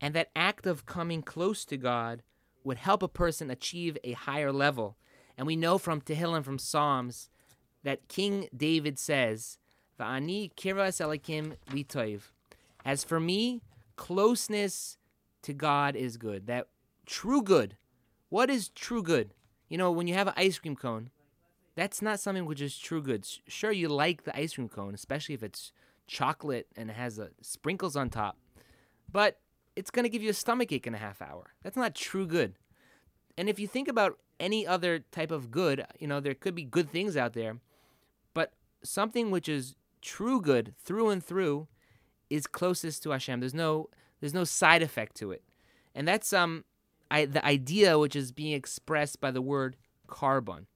and 0.00 0.14
that 0.14 0.30
act 0.34 0.66
of 0.66 0.86
coming 0.86 1.22
close 1.22 1.64
to 1.66 1.76
God 1.76 2.22
would 2.64 2.78
help 2.78 3.02
a 3.02 3.08
person 3.08 3.50
achieve 3.50 3.96
a 4.04 4.12
higher 4.12 4.52
level. 4.52 4.96
And 5.36 5.46
we 5.46 5.56
know 5.56 5.78
from 5.78 6.00
Tehillim, 6.00 6.44
from 6.44 6.58
Psalms, 6.58 7.30
that 7.84 8.08
King 8.08 8.48
David 8.56 8.98
says, 8.98 9.58
Va'ani 9.98 10.52
kirvas 10.54 11.00
Elokim 11.00 11.56
litoiv. 11.70 12.22
As 12.84 13.04
for 13.04 13.20
me, 13.20 13.62
closeness 13.96 14.98
to 15.42 15.52
God 15.52 15.96
is 15.96 16.16
good. 16.16 16.46
That 16.46 16.68
true 17.06 17.42
good. 17.42 17.76
What 18.28 18.50
is 18.50 18.68
true 18.70 19.02
good? 19.02 19.32
You 19.68 19.78
know, 19.78 19.90
when 19.90 20.06
you 20.06 20.14
have 20.14 20.28
an 20.28 20.34
ice 20.36 20.58
cream 20.58 20.76
cone, 20.76 21.10
that's 21.76 22.02
not 22.02 22.20
something 22.20 22.46
which 22.46 22.60
is 22.60 22.78
true 22.78 23.02
good. 23.02 23.26
Sure, 23.46 23.72
you 23.72 23.88
like 23.88 24.24
the 24.24 24.36
ice 24.36 24.54
cream 24.54 24.68
cone, 24.68 24.94
especially 24.94 25.34
if 25.34 25.42
it's 25.42 25.72
chocolate 26.06 26.66
and 26.76 26.90
it 26.90 26.96
has 26.96 27.18
a, 27.18 27.30
sprinkles 27.40 27.96
on 27.96 28.10
top. 28.10 28.38
But 29.10 29.38
it's 29.76 29.90
going 29.90 30.04
to 30.04 30.08
give 30.08 30.22
you 30.22 30.30
a 30.30 30.34
stomach 30.34 30.72
ache 30.72 30.86
in 30.86 30.94
a 30.94 30.98
half 30.98 31.20
hour. 31.20 31.54
That's 31.62 31.76
not 31.76 31.94
true 31.94 32.26
good. 32.26 32.54
And 33.36 33.48
if 33.48 33.58
you 33.58 33.66
think 33.66 33.88
about 33.88 34.18
any 34.38 34.66
other 34.66 35.00
type 35.10 35.30
of 35.30 35.50
good, 35.50 35.84
you 35.98 36.06
know, 36.06 36.20
there 36.20 36.34
could 36.34 36.54
be 36.54 36.64
good 36.64 36.90
things 36.90 37.16
out 37.16 37.32
there, 37.32 37.58
but 38.32 38.52
something 38.82 39.30
which 39.30 39.48
is 39.48 39.76
true 40.02 40.40
good 40.40 40.74
through 40.78 41.10
and 41.10 41.24
through 41.24 41.66
is 42.30 42.46
closest 42.46 43.02
to 43.02 43.10
Hashem. 43.10 43.40
There's 43.40 43.54
no 43.54 43.88
there's 44.20 44.34
no 44.34 44.44
side 44.44 44.82
effect 44.82 45.16
to 45.16 45.32
it. 45.32 45.42
And 45.94 46.06
that's 46.06 46.32
um 46.32 46.64
I, 47.10 47.26
the 47.26 47.44
idea 47.44 47.98
which 47.98 48.16
is 48.16 48.32
being 48.32 48.52
expressed 48.52 49.20
by 49.20 49.30
the 49.30 49.42
word 49.42 49.76
korban. 50.08 50.66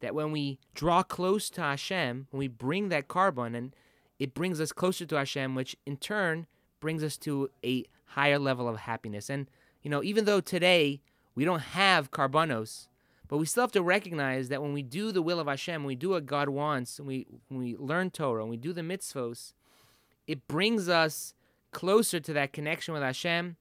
That 0.00 0.14
when 0.14 0.32
we 0.32 0.58
draw 0.74 1.02
close 1.02 1.50
to 1.50 1.60
Hashem, 1.60 2.28
when 2.30 2.38
we 2.38 2.48
bring 2.48 2.88
that 2.88 3.08
korban 3.08 3.56
and 3.56 3.74
it 4.18 4.34
brings 4.34 4.60
us 4.60 4.72
closer 4.72 5.06
to 5.06 5.16
Hashem, 5.16 5.54
which 5.54 5.76
in 5.86 5.96
turn 5.96 6.46
brings 6.80 7.02
us 7.02 7.16
to 7.18 7.50
a 7.64 7.84
higher 8.04 8.38
level 8.38 8.68
of 8.68 8.78
happiness. 8.78 9.30
And, 9.30 9.48
you 9.82 9.90
know, 9.90 10.02
even 10.02 10.24
though 10.24 10.40
today 10.40 11.00
we 11.34 11.44
don't 11.44 11.60
have 11.60 12.10
korbanos, 12.10 12.88
but 13.28 13.36
we 13.36 13.46
still 13.46 13.62
have 13.62 13.72
to 13.72 13.82
recognize 13.82 14.48
that 14.48 14.62
when 14.62 14.72
we 14.72 14.82
do 14.82 15.12
the 15.12 15.22
will 15.22 15.38
of 15.38 15.46
Hashem, 15.46 15.84
we 15.84 15.94
do 15.94 16.10
what 16.10 16.26
God 16.26 16.48
wants, 16.48 16.98
and 16.98 17.06
we, 17.06 17.26
when 17.48 17.60
we 17.60 17.76
learn 17.76 18.10
Torah, 18.10 18.42
and 18.42 18.50
we 18.50 18.56
do 18.56 18.72
the 18.72 18.80
mitzvos, 18.80 19.52
it 20.26 20.48
brings 20.48 20.88
us 20.88 21.34
closer 21.70 22.20
to 22.20 22.32
that 22.32 22.52
connection 22.54 22.94
with 22.94 23.02
Hashem, 23.02 23.56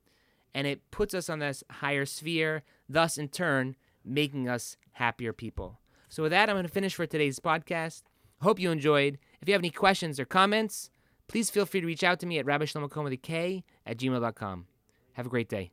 and 0.53 0.67
it 0.67 0.89
puts 0.89 1.13
us 1.13 1.29
on 1.29 1.39
this 1.39 1.63
higher 1.69 2.05
sphere, 2.05 2.63
thus 2.87 3.17
in 3.17 3.27
turn 3.27 3.75
making 4.05 4.47
us 4.47 4.77
happier 4.93 5.33
people. 5.33 5.79
So 6.07 6.23
with 6.23 6.31
that, 6.31 6.49
I'm 6.49 6.55
going 6.55 6.65
to 6.65 6.71
finish 6.71 6.95
for 6.95 7.05
today's 7.05 7.39
podcast. 7.39 8.03
Hope 8.41 8.59
you 8.59 8.71
enjoyed. 8.71 9.19
If 9.41 9.47
you 9.47 9.53
have 9.53 9.61
any 9.61 9.69
questions 9.69 10.19
or 10.19 10.25
comments, 10.25 10.89
please 11.27 11.49
feel 11.49 11.65
free 11.65 11.81
to 11.81 11.87
reach 11.87 12.03
out 12.03 12.19
to 12.21 12.25
me 12.25 12.39
at 12.39 12.45
Rabbi 12.45 12.65
Shlomo 12.65 13.03
with 13.03 13.13
a 13.13 13.17
K 13.17 13.63
at 13.85 13.97
gmail.com. 13.97 14.67
Have 15.13 15.25
a 15.25 15.29
great 15.29 15.49
day. 15.49 15.71